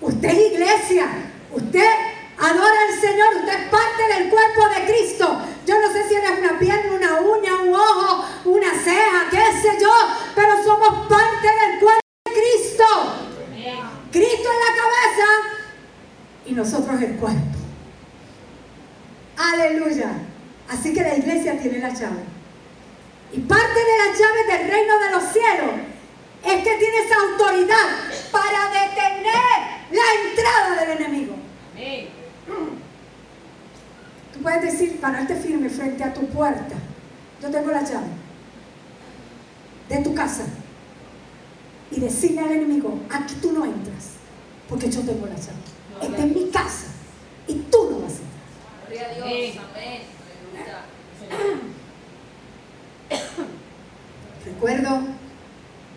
Usted 0.00 0.28
es 0.28 0.52
iglesia. 0.52 1.06
Usted 1.52 1.90
adora 2.38 2.78
al 2.88 3.00
Señor. 3.00 3.36
Usted 3.36 3.52
es 3.52 3.68
parte 3.68 4.02
del 4.14 4.30
cuerpo 4.30 4.68
de 4.68 4.92
Cristo. 4.92 5.42
Yo 5.66 5.80
no 5.80 5.92
sé 5.92 6.08
si 6.08 6.14
eres 6.14 6.38
una 6.38 6.58
pierna, 6.58 6.92
una 6.92 7.20
uña, 7.20 7.54
un 7.56 7.74
ojo, 7.74 8.24
una 8.46 8.72
ceja, 8.72 9.28
qué 9.30 9.60
sé 9.60 9.78
yo. 9.80 9.90
Pero 10.34 10.62
somos 10.62 11.06
parte 11.08 11.46
del 11.46 11.80
cuerpo 11.80 12.00
de 12.26 12.32
Cristo. 12.32 12.84
Cristo 14.10 14.48
es 14.48 14.58
la 14.66 14.82
cabeza 14.82 15.28
y 16.46 16.52
nosotros 16.52 17.02
el 17.02 17.16
cuerpo. 17.16 17.58
Aleluya. 19.36 20.10
Así 20.68 20.92
que 20.92 21.02
la 21.02 21.16
iglesia 21.16 21.58
tiene 21.58 21.78
la 21.78 21.90
llave. 21.90 22.24
Y 23.32 23.40
parte 23.40 23.78
de 23.78 23.98
las 23.98 24.18
llaves 24.18 24.46
del 24.46 24.70
reino 24.70 24.98
de 24.98 25.10
los 25.10 25.22
cielos 25.24 25.70
es 26.44 26.64
que 26.64 26.76
tienes 26.76 27.12
autoridad 27.12 27.88
para 28.32 28.70
detener 28.70 29.58
la 29.90 30.30
entrada 30.30 30.80
del 30.80 31.00
enemigo. 31.02 31.34
Puedes 34.38 34.62
decir, 34.62 35.00
pararte 35.00 35.34
firme 35.34 35.68
frente 35.68 36.02
a 36.04 36.12
tu 36.12 36.26
puerta. 36.26 36.74
Yo 37.42 37.50
tengo 37.50 37.70
la 37.70 37.82
llave 37.82 38.08
de 39.88 39.98
tu 39.98 40.14
casa. 40.14 40.44
Y 41.90 42.00
decirle 42.00 42.40
al 42.40 42.50
enemigo, 42.50 43.00
aquí 43.10 43.34
tú 43.40 43.52
no 43.52 43.64
entras, 43.64 44.10
porque 44.68 44.90
yo 44.90 45.00
tengo 45.00 45.26
la 45.26 45.34
llave. 45.34 45.58
Esta 46.02 46.24
es 46.24 46.34
mi 46.34 46.50
casa 46.50 46.86
y 47.46 47.54
tú 47.54 47.88
no 47.90 48.00
vas 48.00 48.12
a 48.12 48.18
entrar. 48.18 48.38
Gloria 48.86 49.06
a 49.06 49.14
Dios. 49.14 49.64
Amén. 49.74 50.02
Recuerdo, 54.44 55.00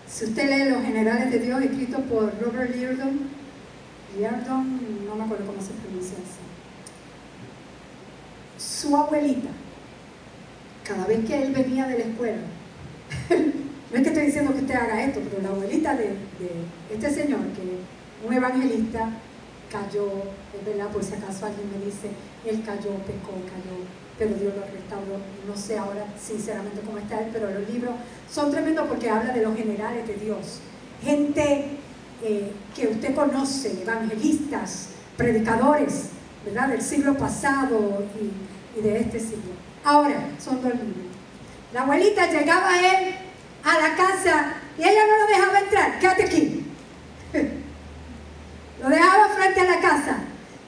si 0.08 0.26
usted 0.26 0.50
lee 0.50 0.70
Los 0.70 0.84
Generales 0.84 1.32
de 1.32 1.40
Dios, 1.40 1.62
escrito 1.62 2.00
por 2.04 2.34
Robert 2.42 2.74
Liardon, 2.74 3.20
Liardon, 4.18 5.06
no 5.06 5.16
me 5.16 5.24
acuerdo 5.26 5.46
cómo 5.46 5.62
se 5.62 5.72
pronuncia 5.72 6.18
así. 6.18 6.51
Su 8.82 8.98
abuelita, 8.98 9.50
cada 10.84 11.06
vez 11.06 11.24
que 11.24 11.40
él 11.40 11.54
venía 11.54 11.86
de 11.86 12.00
la 12.00 12.04
escuela, 12.06 12.42
no 13.30 13.96
es 13.96 14.02
que 14.02 14.10
estoy 14.10 14.26
diciendo 14.26 14.54
que 14.54 14.62
usted 14.62 14.74
haga 14.74 15.04
esto, 15.04 15.20
pero 15.30 15.44
la 15.44 15.50
abuelita 15.50 15.96
de, 15.96 16.16
este 16.92 17.12
señor, 17.12 17.42
que 17.54 18.28
un 18.28 18.34
evangelista, 18.34 19.08
cayó, 19.72 20.08
es 20.58 20.66
verdad, 20.66 20.88
por 20.88 21.04
si 21.04 21.14
acaso 21.14 21.46
alguien 21.46 21.70
me 21.70 21.86
dice, 21.86 22.10
él 22.44 22.64
cayó, 22.66 22.96
pecó, 23.06 23.34
cayó, 23.46 23.86
pero 24.18 24.34
Dios 24.34 24.56
lo 24.56 24.64
restauró. 24.64 25.20
No 25.48 25.56
sé 25.56 25.78
ahora 25.78 26.08
sinceramente 26.20 26.82
cómo 26.84 26.98
está 26.98 27.20
él, 27.20 27.30
pero 27.32 27.52
los 27.52 27.70
libros 27.70 27.94
son 28.32 28.50
tremendos 28.50 28.88
porque 28.88 29.12
habla 29.12 29.32
de 29.32 29.44
los 29.44 29.56
generales 29.56 30.08
de 30.08 30.16
Dios. 30.16 30.60
Gente 31.04 31.66
eh, 32.24 32.52
que 32.76 32.88
usted 32.88 33.14
conoce, 33.14 33.84
evangelistas, 33.84 34.88
predicadores, 35.18 36.06
¿verdad? 36.44 36.70
Del 36.70 36.82
siglo 36.82 37.16
pasado 37.16 38.04
y, 38.20 38.51
y 38.76 38.82
de 38.82 39.00
este 39.00 39.20
siglo. 39.20 39.52
Ahora, 39.84 40.30
son 40.44 40.62
dos 40.62 40.74
libros. 40.74 41.12
La 41.74 41.82
abuelita 41.82 42.30
llegaba 42.30 42.70
a 42.70 42.80
él 42.80 43.16
a 43.64 43.80
la 43.80 43.96
casa 43.96 44.54
y 44.78 44.82
ella 44.82 45.02
no 45.08 45.18
lo 45.18 45.28
dejaba 45.28 45.60
entrar. 45.60 46.00
Quédate 46.00 46.24
aquí. 46.24 46.66
Lo 48.82 48.90
dejaba 48.90 49.30
frente 49.30 49.62
a 49.62 49.66
la 49.66 49.80
casa 49.80 50.18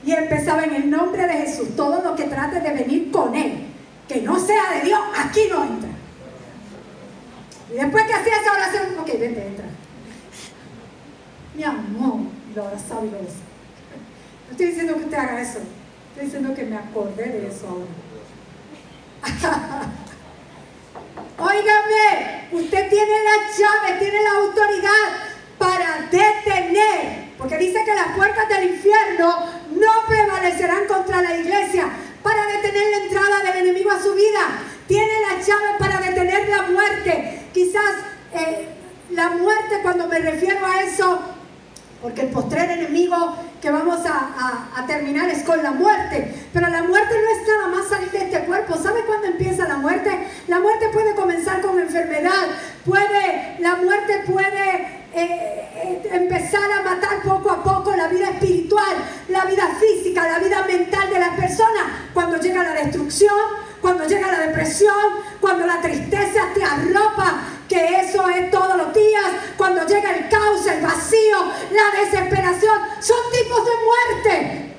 y 0.06 0.12
empezaba 0.12 0.66
en 0.66 0.76
el 0.76 0.92
nombre 0.92 1.26
de 1.26 1.34
Jesús. 1.34 1.76
Todo 1.76 2.04
lo 2.04 2.16
que 2.16 2.26
trate 2.26 2.60
de 2.60 2.72
venir 2.72 3.10
con 3.10 3.34
Él, 3.34 3.66
que 4.08 4.22
no 4.22 4.40
sea 4.40 4.74
de 4.76 4.82
Dios, 4.82 5.00
aquí 5.18 5.48
no 5.50 5.64
entra. 5.64 5.90
Y 7.72 7.74
después 7.74 8.06
que 8.06 8.14
hacía 8.14 8.34
esa 8.40 8.52
oración, 8.52 9.00
ok, 9.00 9.20
vente, 9.20 9.48
entra. 9.48 9.66
Mi 11.56 11.64
amor, 11.64 12.20
lo 12.54 12.66
abrazaba 12.66 13.02
y 13.04 13.10
lo 13.10 13.18
besaba. 13.18 13.50
No 14.46 14.52
estoy 14.52 14.66
diciendo 14.68 14.94
que 14.96 15.06
usted 15.06 15.18
haga 15.18 15.42
eso. 15.42 15.60
Estoy 16.14 16.26
diciendo 16.26 16.54
que 16.54 16.64
me 16.66 16.78
acordé 16.78 17.26
de 17.26 17.48
eso 17.48 17.68
ahora. 17.68 17.88
Óigame, 21.40 22.50
usted 22.52 22.88
tiene 22.88 23.12
la 23.24 23.50
llave, 23.58 23.98
tiene 23.98 24.22
la 24.22 24.32
autoridad 24.34 25.10
para 25.58 26.08
detener, 26.12 27.34
porque 27.36 27.58
dice 27.58 27.80
que 27.84 27.96
las 27.96 28.16
puertas 28.16 28.48
del 28.48 28.76
infierno 28.76 29.38
no 29.72 29.92
prevalecerán 30.08 30.86
contra 30.86 31.24
la 31.24 31.36
iglesia, 31.36 31.90
para 32.22 32.46
detener 32.46 32.92
la 32.92 32.98
entrada 33.06 33.40
del 33.40 33.66
enemigo 33.66 33.90
a 33.90 34.00
su 34.00 34.14
vida. 34.14 34.62
Tiene 34.88 35.14
la 35.22 35.42
llave 35.42 35.80
para 35.80 36.00
detener 36.00 36.48
la 36.48 36.62
muerte. 36.62 37.48
Quizás 37.52 37.92
eh, 38.36 38.68
la 39.10 39.32
muerte, 39.32 39.80
cuando 39.82 40.08
me 40.08 40.20
refiero 40.20 40.64
a 40.64 40.80
eso, 40.84 41.20
porque 42.04 42.22
el 42.24 42.28
postrer 42.28 42.70
enemigo 42.70 43.16
que 43.62 43.72
vamos 43.72 44.00
a, 44.06 44.86
terminar 44.86 45.30
es 45.30 45.44
con 45.44 45.64
la 45.64 45.72
muerte. 45.72 46.36
Pero 46.52 46.68
la 46.68 46.84
muerte 46.84 47.16
no 47.16 47.42
es 47.42 47.48
nada 47.48 47.68
más 47.70 47.88
salir 47.88 48.12
de 48.12 48.18
este 48.26 48.40
cuerpo. 48.42 48.76
¿Sabe 48.76 49.06
cuándo 49.06 49.28
empieza 49.28 49.66
la 49.66 49.78
muerte? 49.78 50.12
La 50.50 50.60
muerte 50.60 50.90
puede 50.92 51.16
comenzar 51.16 51.62
con 51.62 51.80
enfermedad. 51.80 52.48
Puede, 52.86 53.56
la 53.60 53.78
muerte 53.78 54.24
puede 54.28 54.82
eh, 55.14 55.70
eh, 55.76 56.10
empezar 56.12 56.70
a 56.70 56.82
matar 56.82 57.22
poco 57.24 57.50
a 57.50 57.64
poco 57.64 57.96
la 57.96 58.10
vida 58.10 58.32
espiritual, 58.32 58.98
la 59.30 59.46
vida 59.46 59.70
física, 59.80 60.28
la 60.28 60.40
vida 60.40 60.66
mental 60.68 61.10
de 61.10 61.20
las 61.20 61.40
personas. 61.40 61.84
Cuando 62.14 62.38
llega 62.38 62.64
la 62.64 62.74
destrucción, 62.74 63.40
cuando 63.82 64.06
llega 64.06 64.30
la 64.30 64.40
depresión, 64.40 64.94
cuando 65.40 65.66
la 65.66 65.80
tristeza 65.80 66.42
te 66.54 66.64
arropa, 66.64 67.44
que 67.74 68.02
eso 68.02 68.30
es 68.30 68.52
todos 68.52 68.78
los 68.78 68.94
días, 68.94 69.26
cuando 69.58 69.86
llega 69.88 70.16
el 70.16 70.30
caos, 70.30 70.66
el 70.68 70.82
vacío, 70.82 71.52
la 71.72 72.00
desesperación, 72.00 72.80
son 73.00 73.18
tipos 73.32 73.66
de 73.66 73.72
muerte. 73.84 74.76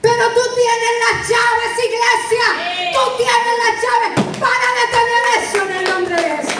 Pero 0.00 0.24
tú 0.34 0.40
tienes 0.54 0.92
las 1.04 1.28
llaves, 1.28 1.72
iglesia. 1.84 2.92
Tú 2.92 3.16
tienes 3.16 3.54
las 3.64 3.74
llaves 3.82 4.38
para 4.38 4.66
detener 4.78 5.22
eso 5.42 5.68
en 5.68 5.76
el 5.76 5.90
nombre 5.90 6.14
de 6.14 6.36
Jesús 6.36 6.58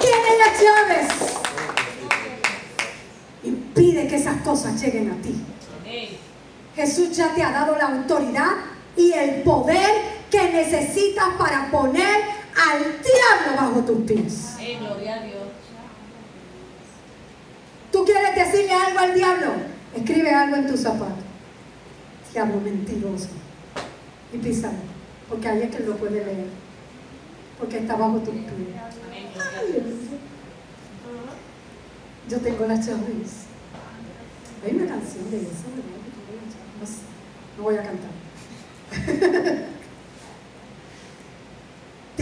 tiene 0.00 0.38
las 0.38 0.60
llaves. 0.60 1.08
Impide 3.44 4.08
que 4.08 4.16
esas 4.16 4.40
cosas 4.42 4.80
lleguen 4.80 5.10
a 5.10 5.22
ti. 5.22 5.44
Jesús 6.74 7.14
ya 7.14 7.34
te 7.34 7.42
ha 7.42 7.52
dado 7.52 7.76
la 7.76 7.84
autoridad 7.84 8.52
y 8.96 9.12
el 9.12 9.42
poder 9.42 10.22
que 10.30 10.50
necesitas 10.50 11.28
para 11.38 11.70
poner 11.70 12.41
al 12.56 12.82
diablo 12.82 13.56
bajo 13.56 13.80
tus 13.80 14.04
pies. 14.06 14.56
¿Tú 17.90 18.04
quieres 18.04 18.34
decirle 18.34 18.72
algo 18.72 18.98
al 18.98 19.14
diablo? 19.14 19.52
Escribe 19.94 20.30
algo 20.30 20.56
en 20.56 20.66
tu 20.66 20.76
zapato. 20.76 21.22
Diablo 22.32 22.60
mentiroso. 22.60 23.28
Y 24.32 24.38
písalo. 24.38 24.78
Porque 25.28 25.48
es 25.48 25.76
que 25.76 25.82
lo 25.82 25.96
puede 25.96 26.24
leer. 26.24 26.46
Porque 27.58 27.78
está 27.78 27.96
bajo 27.96 28.18
tus 28.18 28.34
pies. 28.34 28.52
Yo 32.28 32.38
tengo 32.38 32.66
las 32.66 32.86
llaves. 32.86 33.52
Hay 34.64 34.76
una 34.76 34.86
canción 34.86 35.28
de 35.28 35.38
eso, 35.38 35.48
no, 36.80 36.86
sé, 36.86 36.92
no 37.56 37.64
voy 37.64 37.74
a 37.74 37.82
cantar. 37.82 38.10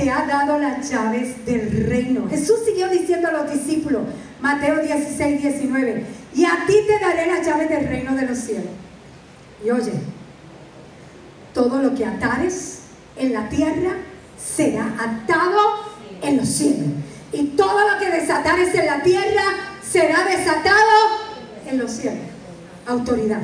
Te 0.01 0.11
ha 0.11 0.25
dado 0.25 0.59
las 0.59 0.89
llaves 0.89 1.45
del 1.45 1.87
reino. 1.87 2.27
Jesús 2.31 2.61
siguió 2.65 2.89
diciendo 2.89 3.29
a 3.29 3.33
los 3.33 3.53
discípulos, 3.53 4.01
Mateo 4.41 4.81
16, 4.81 5.43
19, 5.43 6.07
y 6.35 6.45
a 6.47 6.65
ti 6.67 6.75
te 6.87 6.99
daré 6.99 7.27
las 7.27 7.47
llaves 7.47 7.69
del 7.69 7.87
reino 7.87 8.15
de 8.15 8.27
los 8.27 8.39
cielos. 8.39 8.71
Y 9.63 9.71
oye, 9.71 9.93
todo 11.53 11.83
lo 11.83 11.95
que 11.95 12.07
atares 12.07 12.79
en 13.17 13.35
la 13.35 13.51
tierra 13.51 13.91
será 14.43 14.87
atado 14.99 15.61
en 16.23 16.39
los 16.39 16.49
cielos. 16.49 16.89
Y 17.35 17.49
todo 17.49 17.91
lo 17.91 17.99
que 17.99 18.09
desatares 18.09 18.75
en 18.75 18.87
la 18.87 19.03
tierra 19.03 19.43
será 19.87 20.25
desatado 20.25 20.97
en 21.67 21.79
los 21.79 21.91
cielos. 21.91 22.25
Autoridad. 22.87 23.43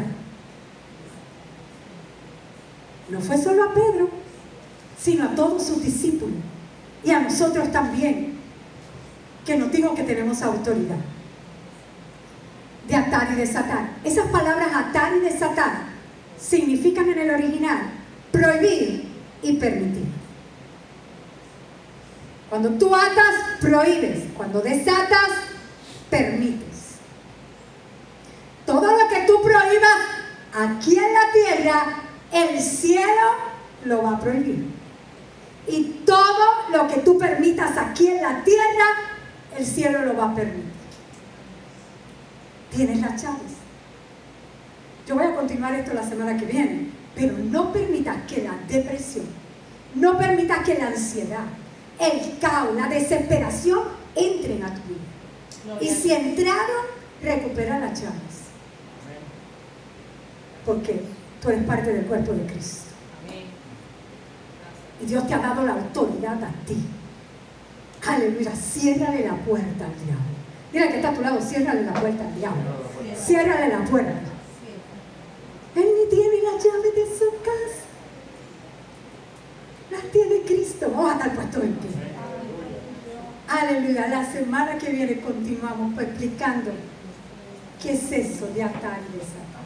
No 3.10 3.20
fue 3.20 3.36
solo 3.36 3.64
a 3.64 3.74
Pedro, 3.74 4.08
sino 5.06 5.22
a 5.26 5.34
todos 5.36 5.64
sus 5.64 5.84
discípulos. 5.84 6.34
Y 7.04 7.12
a 7.12 7.20
nosotros 7.20 7.70
también, 7.70 8.32
que 9.44 9.56
nos 9.56 9.70
digo 9.70 9.94
que 9.94 10.02
tenemos 10.02 10.42
autoridad. 10.42 10.96
De 12.88 12.96
atar 12.96 13.28
y 13.32 13.36
desatar. 13.36 13.90
Esas 14.02 14.26
palabras 14.32 14.68
atar 14.74 15.12
y 15.16 15.20
desatar 15.20 15.74
significan 16.36 17.08
en 17.08 17.18
el 17.20 17.30
original 17.30 17.92
prohibir 18.32 19.04
y 19.42 19.52
permitir. 19.52 20.06
Cuando 22.50 22.70
tú 22.70 22.92
atas, 22.92 23.60
prohíbes. 23.60 24.24
Cuando 24.36 24.60
desatas, 24.60 25.30
permites. 26.10 26.96
Todo 28.66 28.90
lo 28.90 29.08
que 29.08 29.24
tú 29.24 29.40
prohíbas 29.40 29.98
aquí 30.52 30.96
en 30.96 31.14
la 31.14 31.32
tierra, 31.32 32.02
el 32.32 32.60
cielo 32.60 33.54
lo 33.84 34.02
va 34.02 34.16
a 34.16 34.20
prohibir. 34.20 34.76
Y 35.68 36.02
todo 36.04 36.70
lo 36.72 36.86
que 36.88 37.00
tú 37.00 37.18
permitas 37.18 37.76
aquí 37.76 38.08
en 38.08 38.22
la 38.22 38.44
tierra, 38.44 38.86
el 39.56 39.66
cielo 39.66 40.04
lo 40.04 40.16
va 40.16 40.30
a 40.30 40.34
permitir. 40.34 40.64
Tienes 42.70 43.00
las 43.00 43.20
llaves. 43.20 43.52
Yo 45.06 45.14
voy 45.14 45.24
a 45.24 45.34
continuar 45.34 45.74
esto 45.74 45.94
la 45.94 46.02
semana 46.02 46.36
que 46.36 46.46
viene, 46.46 46.88
pero 47.14 47.36
no 47.38 47.72
permitas 47.72 48.16
que 48.28 48.42
la 48.42 48.56
depresión, 48.68 49.24
no 49.94 50.18
permitas 50.18 50.64
que 50.64 50.78
la 50.78 50.88
ansiedad, 50.88 51.44
el 51.98 52.38
caos, 52.38 52.74
la 52.74 52.88
desesperación 52.88 53.80
entren 54.14 54.62
a 54.64 54.74
tu 54.74 54.80
vida. 54.88 55.78
Y 55.80 55.88
si 55.88 56.12
entraron, 56.12 56.86
recupera 57.22 57.78
las 57.78 58.00
llaves. 58.00 58.46
Porque 60.64 61.00
tú 61.40 61.48
eres 61.48 61.64
parte 61.64 61.92
del 61.92 62.06
cuerpo 62.06 62.32
de 62.32 62.46
Cristo. 62.46 62.85
Y 65.00 65.06
Dios 65.06 65.26
te 65.26 65.34
ha 65.34 65.38
dado 65.38 65.62
la 65.62 65.74
autoridad 65.74 66.42
a 66.42 66.66
ti. 66.66 66.76
Aleluya, 68.06 68.54
ciérrale 68.54 69.26
la 69.26 69.34
puerta 69.36 69.84
al 69.84 70.04
diablo. 70.04 70.36
Mira 70.72 70.88
que 70.88 70.96
está 70.96 71.10
a 71.10 71.14
tu 71.14 71.22
lado, 71.22 71.40
ciérrale 71.40 71.82
la 71.82 71.94
puerta 71.94 72.24
al 72.24 72.34
diablo. 72.34 72.62
Ciérrale 73.16 73.68
la 73.68 73.84
puerta. 73.84 74.12
Él 75.74 75.84
ni 75.84 76.16
tiene 76.16 76.42
la 76.42 76.52
llave 76.52 76.92
de 76.92 77.18
su 77.18 77.30
casa. 77.42 77.84
Las 79.90 80.02
tiene 80.10 80.42
Cristo. 80.42 80.90
Vamos 80.90 81.10
a 81.10 81.14
estar 81.14 81.34
puestos 81.34 81.64
en 81.64 81.72
pie. 81.74 81.90
Aleluya. 83.48 84.08
La 84.08 84.24
semana 84.24 84.78
que 84.78 84.90
viene 84.90 85.20
continuamos 85.20 85.94
pues 85.94 86.08
explicando 86.08 86.70
qué 87.82 87.92
es 87.92 88.12
eso 88.12 88.46
de 88.48 88.62
atar 88.62 89.00
y 89.08 89.18
desatar. 89.18 89.56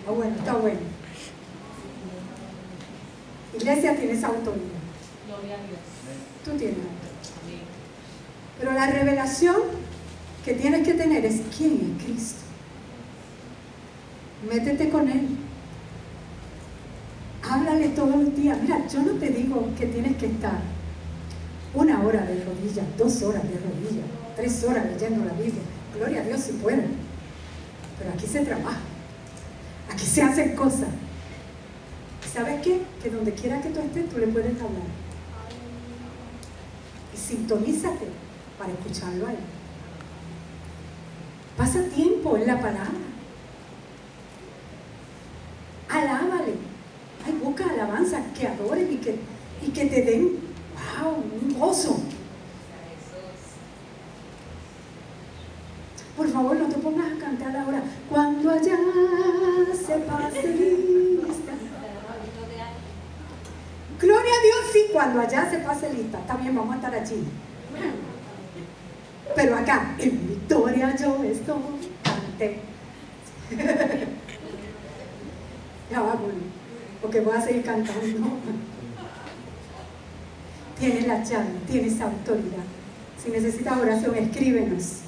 Está 0.00 0.10
bueno, 0.10 0.36
está 0.36 0.54
bueno. 0.54 0.95
Iglesia 3.56 3.96
tienes 3.96 4.22
autoridad. 4.22 4.60
Gloria 5.26 5.54
a 5.54 5.66
Dios. 5.66 5.80
Tú 6.44 6.50
tienes 6.52 6.76
autoridad. 6.76 6.96
Pero 8.58 8.72
la 8.72 8.86
revelación 8.86 9.56
que 10.44 10.54
tienes 10.54 10.86
que 10.86 10.94
tener 10.94 11.24
es 11.24 11.40
quién 11.56 11.96
es 11.98 12.04
Cristo. 12.04 12.40
Métete 14.48 14.88
con 14.90 15.08
Él. 15.08 15.26
Háblale 17.48 17.88
todos 17.88 18.16
los 18.16 18.36
días. 18.36 18.58
Mira, 18.60 18.86
yo 18.88 19.02
no 19.02 19.12
te 19.12 19.28
digo 19.30 19.68
que 19.78 19.86
tienes 19.86 20.16
que 20.16 20.26
estar 20.26 20.60
una 21.74 22.02
hora 22.02 22.22
de 22.22 22.44
rodillas, 22.44 22.86
dos 22.96 23.22
horas 23.22 23.42
de 23.42 23.58
rodillas, 23.58 24.06
tres 24.36 24.64
horas 24.64 24.86
leyendo 24.86 25.24
la 25.24 25.32
Biblia. 25.32 25.62
Gloria 25.94 26.20
a 26.22 26.24
Dios 26.24 26.40
si 26.40 26.52
pueden. 26.52 26.88
Pero 27.98 28.10
aquí 28.12 28.26
se 28.26 28.40
trabaja. 28.40 28.78
Aquí 29.92 30.04
se 30.04 30.22
hacen 30.22 30.56
cosas. 30.56 30.88
¿Sabes 32.36 32.60
qué? 32.60 32.82
Que 33.02 33.08
donde 33.08 33.32
quiera 33.32 33.62
que 33.62 33.70
tú 33.70 33.80
estés, 33.80 34.10
tú 34.10 34.18
le 34.18 34.26
puedes 34.26 34.52
hablar. 34.60 34.82
Y 37.14 37.16
sintonízate 37.16 38.08
para 38.58 38.72
escucharlo 38.72 39.26
a 39.26 39.30
él. 39.30 39.38
Pasa 41.56 41.82
tiempo 41.94 42.36
en 42.36 42.46
la 42.46 42.60
palabra. 42.60 42.90
Alábale. 45.88 46.52
Ay, 47.24 47.40
busca 47.42 47.70
alabanza 47.70 48.20
que 48.38 48.46
adoren 48.46 48.92
y 48.92 48.96
que, 48.96 49.18
y 49.66 49.70
que 49.70 49.86
te 49.86 50.02
den, 50.02 50.38
un 51.02 51.58
gozo. 51.58 51.98
Por 56.18 56.28
favor, 56.28 56.54
no 56.54 56.66
te 56.66 56.76
pongas 56.76 57.12
a 57.12 57.18
cantar 57.18 57.56
ahora. 57.56 57.82
Cuando 58.10 58.50
allá 58.50 58.76
Dios, 64.42 64.58
sí, 64.72 64.86
cuando 64.92 65.20
allá 65.20 65.50
se 65.50 65.58
pase 65.58 65.92
lista. 65.92 66.18
Está 66.18 66.34
vamos 66.34 66.72
a 66.72 66.76
estar 66.76 66.94
allí. 66.94 67.24
Pero 69.34 69.56
acá, 69.56 69.94
en 69.98 70.28
victoria 70.28 70.94
yo 70.96 71.22
estoy, 71.24 71.56
cante. 72.02 72.60
ya 75.90 76.00
va, 76.00 76.16
porque 77.02 77.20
voy 77.20 77.36
a 77.36 77.40
seguir 77.40 77.62
cantando. 77.64 78.00
Tienes 80.78 81.06
la 81.06 81.22
llave, 81.22 81.50
tienes 81.70 82.00
autoridad. 82.00 82.64
Si 83.22 83.30
necesitas 83.30 83.78
oración, 83.78 84.14
escríbenos. 84.16 85.00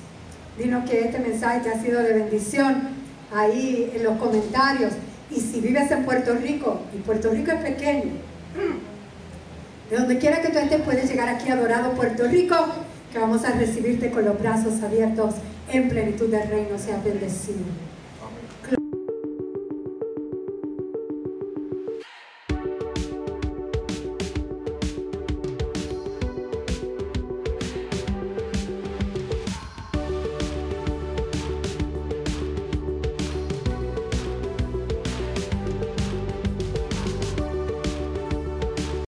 Dinos 0.58 0.88
que 0.88 1.00
este 1.00 1.18
mensaje 1.18 1.60
te 1.60 1.70
ha 1.70 1.82
sido 1.82 2.02
de 2.02 2.14
bendición 2.14 2.88
ahí 3.32 3.92
en 3.94 4.04
los 4.04 4.18
comentarios. 4.18 4.92
Y 5.30 5.40
si 5.40 5.60
vives 5.60 5.90
en 5.90 6.04
Puerto 6.04 6.34
Rico, 6.34 6.80
y 6.94 6.98
Puerto 6.98 7.30
Rico 7.30 7.52
es 7.52 7.62
pequeño, 7.62 8.12
de 9.90 9.96
donde 9.96 10.18
quiera 10.18 10.42
que 10.42 10.48
tú 10.48 10.58
estés, 10.58 10.82
puedes 10.82 11.08
llegar 11.08 11.28
aquí 11.28 11.48
a 11.50 11.56
Dorado, 11.56 11.92
Puerto 11.92 12.26
Rico, 12.28 12.56
que 13.12 13.18
vamos 13.18 13.44
a 13.44 13.52
recibirte 13.52 14.10
con 14.10 14.24
los 14.24 14.38
brazos 14.38 14.82
abiertos 14.82 15.34
en 15.72 15.88
plenitud 15.88 16.28
del 16.28 16.48
reino. 16.48 16.78
Sea 16.78 17.00
bendecido. 17.02 17.58